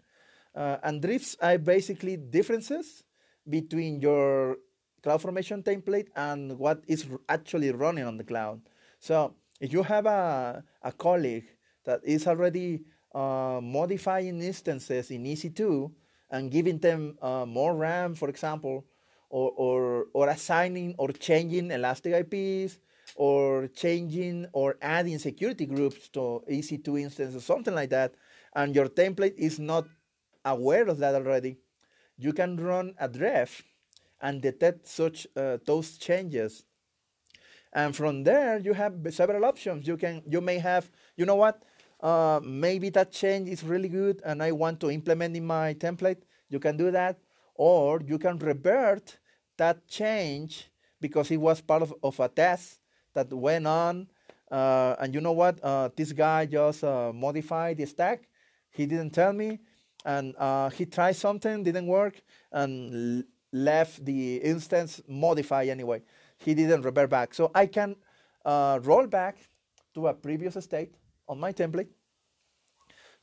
Uh, 0.55 0.79
and 0.83 1.01
drifts 1.03 1.37
are 1.41 1.59
basically 1.59 2.17
differences 2.17 3.05
between 3.49 4.01
your 4.01 4.57
CloudFormation 5.03 5.63
template 5.63 6.09
and 6.17 6.59
what 6.59 6.83
is 6.89 7.07
actually 7.29 7.71
running 7.71 8.05
on 8.05 8.17
the 8.17 8.25
cloud. 8.25 8.61
So 8.99 9.35
if 9.61 9.73
you 9.73 9.83
have 9.83 10.07
a, 10.07 10.65
a 10.83 10.93
colleague 10.93 11.47
that 11.89 12.01
is 12.05 12.27
already 12.27 12.85
uh, 13.15 13.61
modifying 13.63 14.43
instances 14.43 15.11
in 15.11 15.25
EC2 15.25 15.91
and 16.31 16.51
giving 16.51 16.79
them 16.79 17.17
uh, 17.23 17.47
more 17.47 17.75
RAM, 17.75 18.15
for 18.15 18.29
example, 18.29 18.85
or, 19.31 19.53
or, 19.57 20.07
or 20.13 20.29
assigning 20.29 20.95
or 20.99 21.09
changing 21.09 21.71
elastic 21.71 22.13
IPs, 22.13 22.79
or 23.17 23.69
changing 23.69 24.47
or 24.53 24.77
adding 24.83 25.19
security 25.19 25.65
groups 25.65 26.11
to 26.11 26.43
EC2 26.51 27.01
instances, 27.01 27.43
something 27.43 27.75
like 27.75 27.89
that, 27.89 28.13
and 28.55 28.75
your 28.75 28.89
template 28.89 29.35
is 29.39 29.59
not 29.59 29.87
aware 30.45 30.87
of 30.89 30.99
that 30.99 31.15
already, 31.15 31.57
you 32.19 32.35
can 32.35 32.57
run 32.57 32.95
a 33.01 33.09
drift 33.09 33.65
and 34.21 34.43
detect 34.43 34.87
such 34.87 35.27
uh, 35.37 35.57
those 35.65 35.97
changes. 35.97 36.65
And 37.73 37.95
from 37.97 38.25
there, 38.25 38.59
you 38.59 38.73
have 38.73 38.95
several 39.11 39.45
options. 39.45 39.87
You 39.87 39.97
can, 39.97 40.23
you 40.29 40.41
may 40.41 40.59
have, 40.59 40.91
you 41.17 41.25
know 41.27 41.37
what? 41.37 41.63
Uh, 42.01 42.41
maybe 42.45 42.91
that 42.91 43.11
change 43.11 43.49
is 43.49 43.65
really 43.65 43.89
good, 43.89 44.23
and 44.25 44.43
I 44.43 44.53
want 44.53 44.81
to 44.81 44.91
implement 44.91 45.37
in 45.37 45.45
my 45.45 45.75
template. 45.75 46.23
You 46.49 46.61
can 46.61 46.77
do 46.77 46.91
that, 46.91 47.19
or 47.55 48.01
you 48.01 48.19
can 48.19 48.39
revert 48.39 49.19
that 49.57 49.87
change 49.89 50.71
because 51.01 51.31
it 51.31 51.39
was 51.39 51.61
part 51.61 51.83
of, 51.83 51.95
of 52.03 52.19
a 52.21 52.29
test 52.29 52.81
that 53.15 53.33
went 53.33 53.67
on. 53.67 54.09
Uh, 54.51 54.97
and 55.01 55.13
you 55.15 55.21
know 55.21 55.33
what? 55.33 55.59
Uh, 55.63 55.91
this 55.95 56.13
guy 56.13 56.47
just 56.47 56.85
uh, 56.85 57.13
modified 57.13 57.77
the 57.77 57.87
stack. 57.87 58.29
He 58.71 58.87
didn't 58.87 59.11
tell 59.11 59.33
me 59.33 59.59
and 60.05 60.35
uh, 60.39 60.71
he 60.71 60.87
tried 60.87 61.17
something, 61.17 61.63
didn't 61.63 61.87
work, 61.87 62.23
and 62.53 63.25
left 63.53 64.05
the 64.05 64.37
instance 64.37 65.03
modified 65.09 65.69
anyway. 65.69 66.03
He 66.39 66.55
didn't 66.55 66.83
revert 66.83 67.11
back. 67.11 67.35
So 67.35 67.51
I 67.55 67.67
can 67.67 67.97
uh, 68.45 68.79
roll 68.83 69.07
back 69.07 69.37
to 69.95 70.09
a 70.09 70.15
previous 70.15 70.63
state 70.65 70.95
on 71.29 71.39
my 71.39 71.53
template 71.53 71.89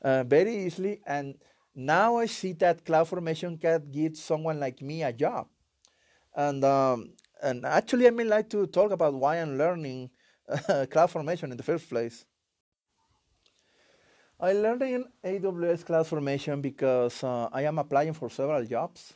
uh, 0.02 0.24
very 0.24 0.66
easily. 0.66 1.00
And 1.06 1.34
now 1.74 2.16
I 2.16 2.26
see 2.26 2.52
that 2.54 2.84
CloudFormation 2.84 3.60
can 3.60 3.90
give 3.90 4.16
someone 4.16 4.60
like 4.60 4.80
me 4.80 5.02
a 5.02 5.12
job. 5.12 5.48
And 6.34 6.64
um, 6.64 7.12
and 7.42 7.64
actually, 7.64 8.06
I 8.06 8.10
mean 8.10 8.28
like 8.28 8.48
to 8.50 8.66
talk 8.66 8.92
about 8.92 9.14
why 9.14 9.36
I'm 9.36 9.58
learning 9.58 10.10
CloudFormation 10.50 11.50
in 11.50 11.56
the 11.56 11.62
first 11.62 11.88
place. 11.88 12.24
I 14.38 14.52
learned 14.52 14.82
in 14.82 15.04
AWS 15.24 15.84
CloudFormation 15.84 16.60
because 16.60 17.24
uh, 17.24 17.48
I 17.52 17.62
am 17.62 17.78
applying 17.78 18.12
for 18.12 18.28
several 18.28 18.64
jobs, 18.66 19.14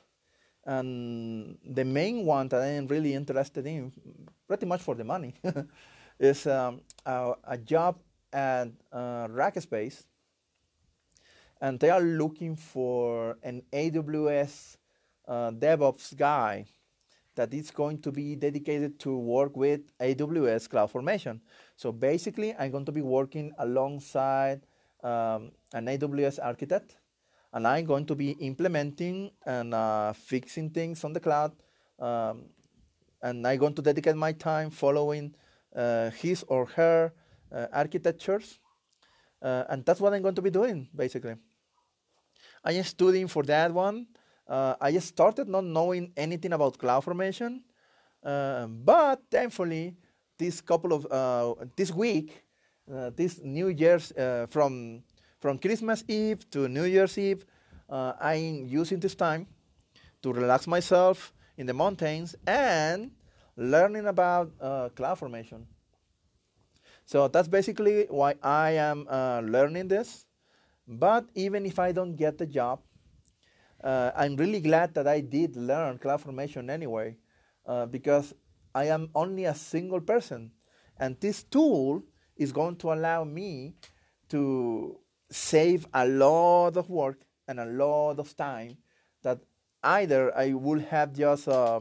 and 0.64 1.59
the 1.62 1.85
main 1.85 2.24
one 2.24 2.48
that 2.48 2.62
I 2.62 2.68
am 2.68 2.87
really 2.87 3.12
interested 3.12 3.66
in, 3.66 3.92
pretty 4.48 4.64
much 4.64 4.81
for 4.81 4.94
the 4.94 5.05
money, 5.05 5.35
is 6.18 6.46
um, 6.46 6.81
a, 7.05 7.35
a, 7.44 7.59
job 7.59 7.98
at 8.33 8.69
uh, 8.93 9.27
Rackspace, 9.29 10.05
and 11.61 11.79
they 11.79 11.90
are 11.90 12.01
looking 12.01 12.57
for 12.57 13.37
an 13.43 13.62
AWS 13.73 14.77
uh, 15.29 15.51
DevOps 15.51 16.16
guy 16.16 16.66
that 17.37 17.55
is 17.55 17.71
going 17.71 17.99
to 18.03 18.12
be 18.12 18.35
dedicated 18.35 18.99
to 19.01 19.16
work 19.16 19.57
with 19.57 19.97
AWS 19.99 20.69
CloudFormation. 20.69 21.40
So 21.77 21.93
basically, 21.93 22.55
I'm 22.59 22.71
going 22.71 22.85
to 22.85 22.93
be 22.93 23.03
working 23.03 23.53
alongside 23.59 24.66
um, 25.03 25.53
an 25.73 25.87
AWS 25.87 26.38
architect, 26.43 26.97
and 27.53 27.66
I'm 27.66 27.85
going 27.85 28.07
to 28.07 28.14
be 28.14 28.33
implementing 28.33 29.31
and 29.47 29.75
uh, 29.75 30.12
fixing 30.12 30.71
things 30.71 31.05
on 31.05 31.12
the 31.12 31.21
cloud. 31.21 31.53
Um, 31.99 32.47
and 33.23 33.47
I'm 33.47 33.59
going 33.59 33.75
to 33.75 33.83
dedicate 33.83 34.16
my 34.16 34.33
time 34.33 34.71
following 34.71 35.35
uh, 35.75 36.11
his 36.11 36.45
or 36.49 36.66
her 36.66 37.12
architectures. 37.73 38.59
Uh, 39.43 39.65
and 39.71 39.85
that's 39.85 40.01
what 40.01 40.13
I'm 40.13 40.23
going 40.23 40.35
to 40.35 40.43
be 40.43 40.51
doing, 40.51 40.89
basically. 40.95 41.35
I 42.63 42.73
am 42.73 42.85
studying 42.85 43.27
for 43.27 43.43
that 43.45 43.73
one. 43.73 44.07
Uh, 44.47 44.75
I 44.81 44.99
started 44.99 45.49
not 45.49 45.65
knowing 45.65 46.13
anything 46.17 46.53
about 46.53 46.77
CloudFormation, 46.77 47.61
uh, 48.23 48.67
but 48.67 49.23
thankfully, 49.31 49.97
this 50.39 50.61
couple 50.61 50.93
of 50.93 51.07
uh, 51.11 51.65
this 51.77 51.93
week, 51.93 52.43
uh, 52.93 53.11
this 53.15 53.41
New 53.43 53.69
Year's 53.69 54.13
uh, 54.13 54.47
from 54.51 55.03
from 55.39 55.59
Christmas 55.59 56.05
Eve 56.09 56.51
to 56.51 56.69
New 56.69 56.85
Year's 56.85 57.17
Eve, 57.17 57.47
uh, 57.89 58.13
I'm 58.21 58.67
using 58.67 59.01
this 59.01 59.15
time 59.15 59.47
to 60.23 60.33
relax 60.33 60.67
myself 60.67 61.33
in 61.57 61.67
the 61.67 61.73
mountains 61.73 62.35
and 62.47 63.11
learning 63.57 64.07
about 64.07 64.51
CloudFormation. 64.95 65.65
So 67.11 67.27
that's 67.27 67.49
basically 67.49 68.07
why 68.09 68.37
I 68.40 68.70
am 68.79 69.05
learning 69.51 69.88
this. 69.88 70.27
But 70.87 71.25
even 71.35 71.66
if 71.66 71.81
I 71.81 71.90
don't 71.90 72.14
get 72.14 72.38
the 72.38 72.46
job, 72.46 72.79
uh, 73.83 74.12
I'm 74.14 74.37
really 74.37 74.61
glad 74.61 74.94
that 74.94 75.09
I 75.09 75.18
did 75.18 75.57
learn 75.57 75.99
CloudFormation 75.99 76.70
anyway, 76.70 77.16
uh, 77.66 77.87
because 77.87 78.33
I 78.77 78.85
am 78.85 79.11
only 79.16 79.46
a 79.46 79.55
single 79.57 80.01
person, 80.01 80.53
and 81.01 81.18
this 81.18 81.42
tool 81.42 82.05
is 82.37 82.53
going 82.53 82.77
to 82.77 82.92
allow 82.92 83.25
me 83.25 83.75
to 84.29 84.96
save 85.33 85.88
a 85.92 86.07
lot 86.07 86.77
of 86.77 86.88
work 86.90 87.23
and 87.49 87.59
a 87.59 87.66
lot 87.66 88.20
of 88.20 88.37
time 88.37 88.77
that 89.23 89.40
either 89.83 90.33
I 90.38 90.53
would 90.53 90.83
have 90.83 91.12
just 91.12 91.49
uh, 91.49 91.81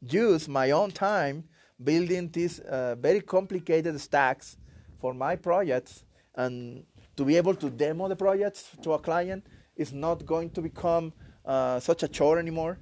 used 0.00 0.48
my 0.48 0.70
own 0.70 0.92
time 0.92 1.48
building 1.84 2.30
these 2.30 2.60
uh, 2.60 2.94
very 2.98 3.20
complicated 3.20 4.00
stacks 4.00 4.56
for 5.00 5.14
my 5.14 5.36
projects 5.36 6.04
and 6.34 6.84
to 7.16 7.24
be 7.24 7.36
able 7.36 7.54
to 7.54 7.70
demo 7.70 8.08
the 8.08 8.16
projects 8.16 8.70
to 8.82 8.92
a 8.92 8.98
client 8.98 9.46
is 9.76 9.92
not 9.92 10.24
going 10.24 10.50
to 10.50 10.62
become 10.62 11.12
uh, 11.44 11.80
such 11.80 12.02
a 12.02 12.08
chore 12.08 12.38
anymore. 12.38 12.78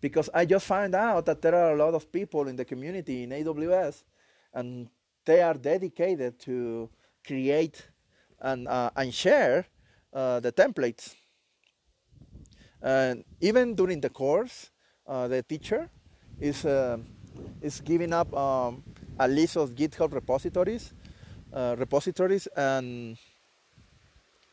Because 0.00 0.30
I 0.32 0.46
just 0.46 0.66
found 0.66 0.94
out 0.94 1.26
that 1.26 1.42
there 1.42 1.54
are 1.54 1.74
a 1.74 1.76
lot 1.76 1.94
of 1.94 2.10
people 2.10 2.48
in 2.48 2.56
the 2.56 2.64
community 2.64 3.24
in 3.24 3.30
AWS, 3.30 4.04
and 4.54 4.88
they 5.26 5.42
are 5.42 5.54
dedicated 5.54 6.38
to 6.40 6.88
create 7.26 7.86
and, 8.40 8.66
uh, 8.66 8.90
and 8.96 9.12
share 9.12 9.66
uh, 10.12 10.40
the 10.40 10.52
templates. 10.52 11.14
And 12.82 13.24
even 13.40 13.74
during 13.74 14.00
the 14.00 14.08
course, 14.08 14.70
uh, 15.06 15.28
the 15.28 15.42
teacher 15.42 15.90
is, 16.40 16.64
uh, 16.64 16.98
is 17.62 17.80
giving 17.80 18.12
up 18.12 18.32
um, 18.34 18.82
a 19.18 19.28
list 19.28 19.56
of 19.56 19.70
GitHub 19.74 20.12
repositories, 20.12 20.92
uh, 21.52 21.76
repositories, 21.78 22.46
and 22.56 23.16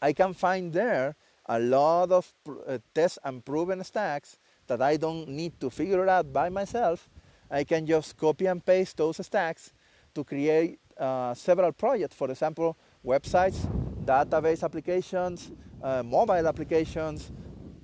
I 0.02 0.14
can 0.14 0.34
find 0.34 0.72
there 0.72 1.16
a 1.46 1.60
lot 1.60 2.12
of 2.12 2.32
uh, 2.68 2.78
and 3.24 3.46
proven 3.46 3.84
stacks 3.84 4.38
that 4.68 4.82
I 4.82 4.98
don't 4.98 5.30
need 5.30 5.60
to 5.62 5.70
figure 5.70 6.08
out 6.08 6.32
by 6.32 6.50
myself. 6.50 7.10
I 7.50 7.64
can 7.64 7.86
just 7.86 8.18
copy 8.18 8.48
and 8.48 8.64
paste 8.64 8.98
those 8.98 9.26
stacks 9.26 9.72
to 10.14 10.24
create 10.24 10.80
uh, 10.98 11.34
several 11.34 11.72
projects. 11.72 12.16
For 12.16 12.30
example, 12.30 12.76
websites, 13.06 13.58
database 14.04 14.64
applications, 14.64 15.52
uh, 15.82 16.04
mobile 16.04 16.48
applications, 16.48 17.32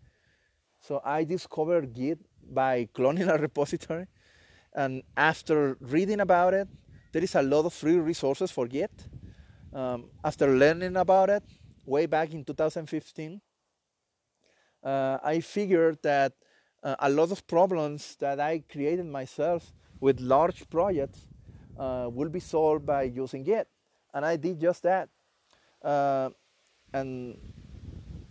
So 0.87 1.01
I 1.05 1.25
discovered 1.25 1.93
Git 1.93 2.21
by 2.49 2.89
cloning 2.95 3.29
a 3.29 3.37
repository. 3.39 4.07
And 4.73 5.03
after 5.17 5.77
reading 5.81 6.21
about 6.21 6.55
it, 6.55 6.69
there 7.13 7.25
is 7.25 7.35
a 7.35 7.43
lot 7.43 7.65
of 7.65 7.73
free 7.73 7.99
resources 7.99 8.53
for 8.53 8.69
Git. 8.69 8.93
Um, 9.73 10.11
after 10.23 10.47
learning 10.47 10.97
about 10.97 11.29
it, 11.29 11.43
way 11.85 12.07
back 12.07 12.33
in 12.33 12.45
2015, 12.45 13.41
uh, 14.85 15.19
I 15.25 15.41
figured 15.41 15.99
that 16.05 16.35
uh, 16.85 16.95
a 17.01 17.11
lot 17.11 17.33
of 17.33 17.45
problems 17.49 18.15
that 18.21 18.39
I 18.39 18.63
created 18.71 19.07
myself 19.07 19.73
with 19.99 20.21
large 20.21 20.71
projects 20.71 21.27
uh, 21.77 22.09
will 22.13 22.29
be 22.29 22.41
solved 22.41 22.87
by 22.87 23.03
using 23.03 23.43
Git. 23.43 23.67
And 24.15 24.25
I 24.25 24.37
did 24.37 24.61
just 24.61 24.85
that. 24.85 25.09
Uh, 25.83 26.31
and, 26.93 27.37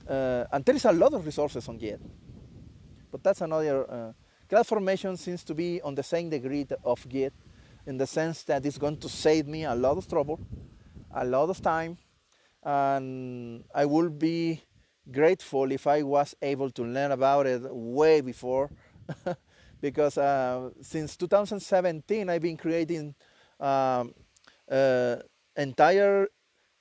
uh, 0.09 0.45
and 0.53 0.63
there 0.63 0.75
is 0.75 0.85
a 0.85 0.93
lot 0.93 1.13
of 1.13 1.25
resources 1.25 1.67
on 1.67 1.77
Git. 1.77 1.99
But 3.15 3.23
that's 3.23 3.39
another. 3.39 3.89
Uh, 3.89 4.12
CloudFormation 4.49 5.17
seems 5.17 5.45
to 5.45 5.56
be 5.56 5.82
on 5.82 5.95
the 5.95 6.04
same 6.04 6.30
degree 6.30 6.67
of 6.84 7.08
Git 7.08 7.32
in 7.86 7.97
the 7.97 8.06
sense 8.06 8.43
that 8.43 8.65
it's 8.65 8.78
going 8.78 8.97
to 8.97 9.08
save 9.08 9.47
me 9.47 9.63
a 9.63 9.73
lot 9.73 9.97
of 9.97 10.06
trouble, 10.06 10.38
a 11.13 11.23
lot 11.23 11.49
of 11.49 11.62
time, 11.62 11.97
and 12.62 13.63
I 13.73 13.86
would 13.86 14.19
be 14.19 14.62
grateful 15.10 15.71
if 15.71 15.88
I 15.88 16.04
was 16.04 16.36
able 16.41 16.69
to 16.71 16.84
learn 16.84 17.13
about 17.13 17.47
it 17.47 17.62
way 17.73 18.19
before, 18.19 18.69
because 19.80 20.17
uh, 20.17 20.71
since 20.82 21.15
2017 21.15 22.30
I've 22.30 22.41
been 22.41 22.58
creating 22.58 23.15
um, 23.62 24.13
uh, 24.69 25.15
entire 25.56 26.28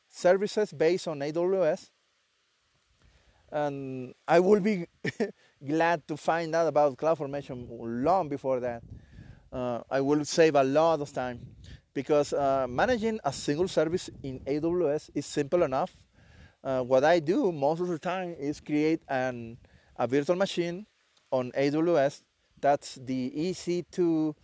services 0.08 0.72
based 0.72 1.06
on 1.06 1.20
AWS, 1.20 1.90
and 3.52 4.14
I 4.26 4.40
will 4.40 4.58
be 4.58 4.86
glad 5.66 6.06
to 6.08 6.16
find 6.16 6.54
out 6.54 6.66
about 6.66 6.96
cloud 6.96 7.18
formation 7.18 7.66
long 7.70 8.28
before 8.28 8.60
that 8.60 8.82
uh, 9.54 9.80
I 9.90 10.00
will 10.00 10.24
save 10.24 10.56
a 10.56 10.64
lot 10.64 11.00
of 11.00 11.12
time 11.12 11.40
because 11.94 12.32
uh, 12.32 12.66
managing 12.68 13.20
a 13.24 13.32
single 13.32 13.68
service 13.68 14.10
in 14.22 14.40
AWS 14.40 15.10
is 15.14 15.24
simple 15.26 15.62
enough. 15.62 15.96
Uh, 16.62 16.82
what 16.82 17.04
I 17.04 17.20
do 17.20 17.52
most 17.52 17.80
of 17.80 17.88
the 17.88 17.98
time 17.98 18.34
is 18.38 18.60
create 18.60 19.02
an, 19.08 19.56
a 19.96 20.06
virtual 20.06 20.36
machine 20.36 20.86
on 21.30 21.52
AWS. 21.52 22.22
That's 22.60 22.96
the 22.96 23.30
EC2 23.36 24.34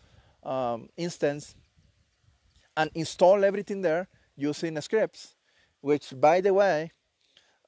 um, 0.44 0.88
instance 0.96 1.56
and 2.76 2.90
install 2.94 3.44
everything 3.44 3.82
there 3.82 4.08
using 4.36 4.80
scripts, 4.80 5.34
which, 5.80 6.12
by 6.16 6.40
the 6.40 6.54
way, 6.54 6.92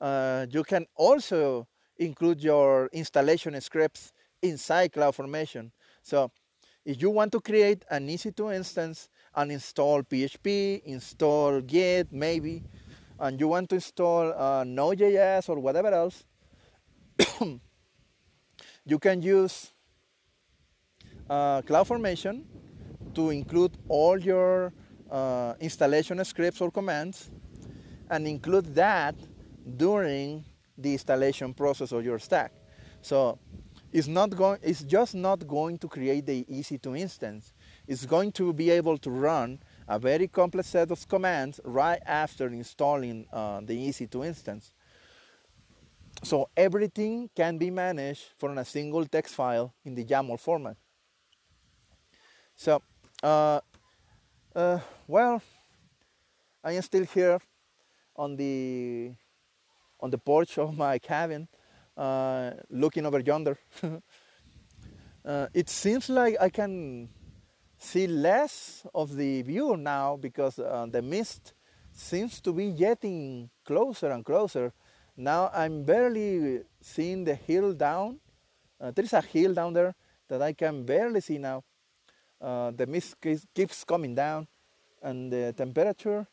uh, 0.00 0.46
you 0.50 0.62
can 0.62 0.86
also 0.94 1.66
include 2.04 2.42
your 2.42 2.88
installation 2.92 3.58
scripts 3.60 4.12
inside 4.42 4.92
CloudFormation. 4.92 5.70
So 6.02 6.30
if 6.84 7.00
you 7.00 7.10
want 7.10 7.32
to 7.32 7.40
create 7.40 7.84
an 7.90 8.08
EC2 8.08 8.54
instance 8.54 9.08
and 9.34 9.52
install 9.52 10.02
PHP, 10.02 10.82
install 10.84 11.60
Git 11.60 12.12
maybe, 12.12 12.64
and 13.18 13.38
you 13.38 13.48
want 13.48 13.68
to 13.70 13.76
install 13.76 14.32
uh, 14.32 14.64
Node.js 14.64 15.48
or 15.48 15.60
whatever 15.60 15.88
else, 15.88 16.24
you 18.84 18.98
can 18.98 19.22
use 19.22 19.72
uh, 21.30 21.62
CloudFormation 21.62 22.42
to 23.14 23.30
include 23.30 23.76
all 23.88 24.18
your 24.18 24.72
uh, 25.10 25.54
installation 25.60 26.24
scripts 26.24 26.60
or 26.60 26.70
commands 26.70 27.30
and 28.10 28.26
include 28.26 28.74
that 28.74 29.14
during 29.76 30.44
the 30.82 30.92
installation 30.92 31.54
process 31.54 31.92
of 31.92 32.04
your 32.04 32.18
stack. 32.18 32.52
So 33.00 33.38
it's 33.92 34.08
not 34.08 34.30
going 34.30 34.58
it's 34.62 34.82
just 34.82 35.14
not 35.14 35.46
going 35.46 35.78
to 35.78 35.88
create 35.88 36.26
the 36.26 36.44
EC2 36.44 36.98
instance. 36.98 37.52
It's 37.86 38.06
going 38.06 38.32
to 38.32 38.52
be 38.52 38.70
able 38.70 38.96
to 38.98 39.10
run 39.10 39.58
a 39.88 39.98
very 39.98 40.28
complex 40.28 40.68
set 40.68 40.90
of 40.90 41.06
commands 41.08 41.60
right 41.64 42.00
after 42.06 42.46
installing 42.48 43.26
uh, 43.32 43.60
the 43.60 43.88
EC2 43.88 44.26
instance. 44.26 44.72
So 46.22 46.48
everything 46.56 47.28
can 47.34 47.58
be 47.58 47.70
managed 47.70 48.24
from 48.38 48.56
a 48.58 48.64
single 48.64 49.04
text 49.06 49.34
file 49.34 49.74
in 49.84 49.94
the 49.94 50.04
YAML 50.04 50.38
format. 50.38 50.76
So, 52.54 52.80
uh, 53.22 53.60
uh, 54.54 54.78
well, 55.08 55.42
I 56.62 56.72
am 56.72 56.82
still 56.82 57.04
here 57.04 57.40
on 58.14 58.36
the 58.36 59.12
on 60.02 60.10
the 60.10 60.18
porch 60.18 60.58
of 60.58 60.76
my 60.76 60.98
cabin, 60.98 61.48
uh, 61.96 62.50
looking 62.68 63.06
over 63.06 63.20
yonder. 63.20 63.58
Uh, 65.24 65.46
it 65.54 65.68
seems 65.68 66.08
like 66.08 66.34
I 66.40 66.48
can 66.48 67.08
see 67.78 68.08
less 68.08 68.84
of 68.92 69.14
the 69.14 69.42
view 69.42 69.76
now 69.76 70.16
because 70.16 70.58
uh, 70.58 70.84
the 70.90 71.00
mist 71.00 71.54
seems 71.92 72.40
to 72.40 72.52
be 72.52 72.72
getting 72.72 73.48
closer 73.64 74.10
and 74.10 74.24
closer. 74.24 74.72
Now 75.16 75.48
I'm 75.54 75.84
barely 75.84 76.62
seeing 76.80 77.22
the 77.22 77.36
hill 77.36 77.72
down. 77.72 78.18
Uh, 78.80 78.90
there 78.90 79.04
is 79.04 79.12
a 79.12 79.20
hill 79.20 79.54
down 79.54 79.74
there 79.74 79.94
that 80.28 80.42
I 80.42 80.54
can 80.54 80.84
barely 80.84 81.20
see 81.20 81.38
now. 81.38 81.62
Uh, 82.40 82.72
the 82.72 82.86
mist 82.86 83.14
keeps 83.54 83.84
coming 83.84 84.16
down, 84.16 84.48
and 85.00 85.32
the 85.32 85.52
temperature 85.52 86.26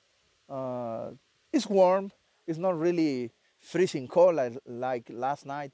uh, 0.50 1.12
is 1.54 1.68
warm. 1.68 2.12
It's 2.48 2.58
not 2.58 2.76
really 2.80 3.32
freezing 3.60 4.08
cold 4.08 4.36
like, 4.36 4.58
like 4.66 5.10
last 5.10 5.46
night. 5.46 5.72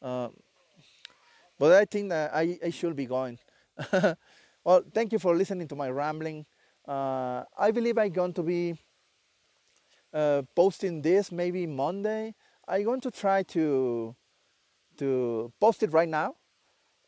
Uh, 0.00 0.28
but 1.58 1.72
I 1.72 1.84
think 1.84 2.10
that 2.10 2.34
I, 2.34 2.58
I 2.64 2.70
should 2.70 2.96
be 2.96 3.06
going. 3.06 3.38
well, 4.64 4.82
thank 4.92 5.12
you 5.12 5.18
for 5.18 5.34
listening 5.34 5.68
to 5.68 5.76
my 5.76 5.88
rambling. 5.90 6.44
Uh, 6.86 7.44
I 7.56 7.70
believe 7.70 7.98
I'm 7.98 8.12
going 8.12 8.32
to 8.34 8.42
be 8.42 8.74
uh, 10.12 10.42
posting 10.54 11.02
this 11.02 11.30
maybe 11.30 11.66
Monday. 11.66 12.34
I'm 12.66 12.84
going 12.84 13.00
to 13.02 13.10
try 13.10 13.42
to 13.44 14.14
to 14.98 15.50
post 15.58 15.82
it 15.82 15.92
right 15.92 16.08
now 16.08 16.34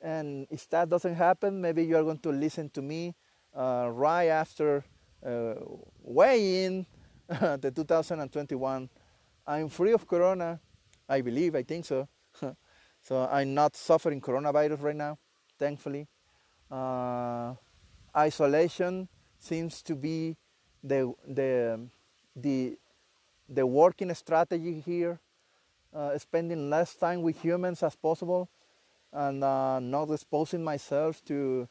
and 0.04 0.46
if 0.50 0.68
that 0.68 0.90
doesn't 0.90 1.14
happen, 1.14 1.62
maybe 1.62 1.82
you 1.82 1.96
are 1.96 2.02
going 2.02 2.18
to 2.18 2.28
listen 2.28 2.68
to 2.70 2.82
me 2.82 3.14
uh, 3.56 3.88
right 3.90 4.26
after 4.26 4.84
uh, 5.24 5.54
in 6.37 6.87
the 7.28 7.72
2021. 7.74 8.90
I'm 9.46 9.68
free 9.68 9.92
of 9.92 10.07
corona, 10.07 10.61
I 11.09 11.20
believe, 11.20 11.54
I 11.54 11.62
think 11.62 11.85
so. 11.85 12.09
so 13.02 13.28
I'm 13.30 13.54
not 13.54 13.76
suffering 13.76 14.20
coronavirus 14.20 14.83
right 14.83 14.96
now, 14.96 15.18
thankfully. 15.59 16.07
Uh, 16.70 17.54
isolation 18.16 19.09
seems 19.38 19.83
to 19.83 19.94
be 19.94 20.37
the 20.83 21.12
the 21.28 21.80
the 22.35 22.78
the 23.48 23.66
working 23.66 24.12
strategy 24.14 24.80
here. 24.80 25.20
Uh, 25.94 26.18
spending 26.18 26.68
less 26.68 26.96
time 26.96 27.22
with 27.22 27.40
humans 27.40 27.80
as 27.85 27.94
possible 27.94 28.48
and 29.12 29.44
uh, 29.44 29.78
not 29.78 30.11
exposing 30.11 30.64
myself 30.64 31.24
to 31.24 31.68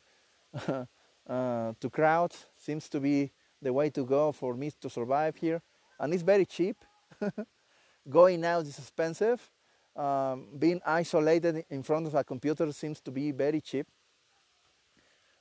uh, 1.27 1.73
to 1.79 1.89
crowds 1.89 2.45
seems 2.55 2.88
to 2.88 3.01
be 3.01 3.31
the 3.62 3.73
way 3.73 3.89
to 3.89 4.05
go 4.05 4.31
for 4.31 4.53
me 4.53 4.71
to 4.79 4.89
survive 4.89 5.36
here. 5.36 5.62
And 5.99 6.13
it's 6.13 6.23
very 6.23 6.45
cheap. 6.45 6.77
Going 8.09 8.43
out 8.45 8.65
is 8.65 8.77
expensive. 8.77 9.49
Um, 9.95 10.47
being 10.57 10.81
isolated 10.85 11.65
in 11.69 11.83
front 11.83 12.07
of 12.07 12.15
a 12.15 12.23
computer 12.23 12.71
seems 12.71 12.99
to 13.01 13.11
be 13.11 13.31
very 13.31 13.61
cheap. 13.61 13.87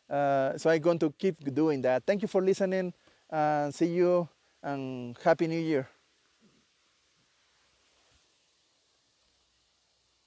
Uh, 0.09 0.59
so 0.59 0.69
I'm 0.71 0.81
going 0.81 0.99
to 0.99 1.11
keep 1.19 1.43
doing 1.55 1.81
that. 1.83 2.05
Thank 2.07 2.23
you 2.23 2.29
for 2.29 2.43
listening 2.43 2.93
and 3.31 3.75
see 3.75 3.87
you 3.87 4.29
and 4.63 5.17
Happy 5.25 5.47
New 5.47 5.59
Year. 5.59 5.89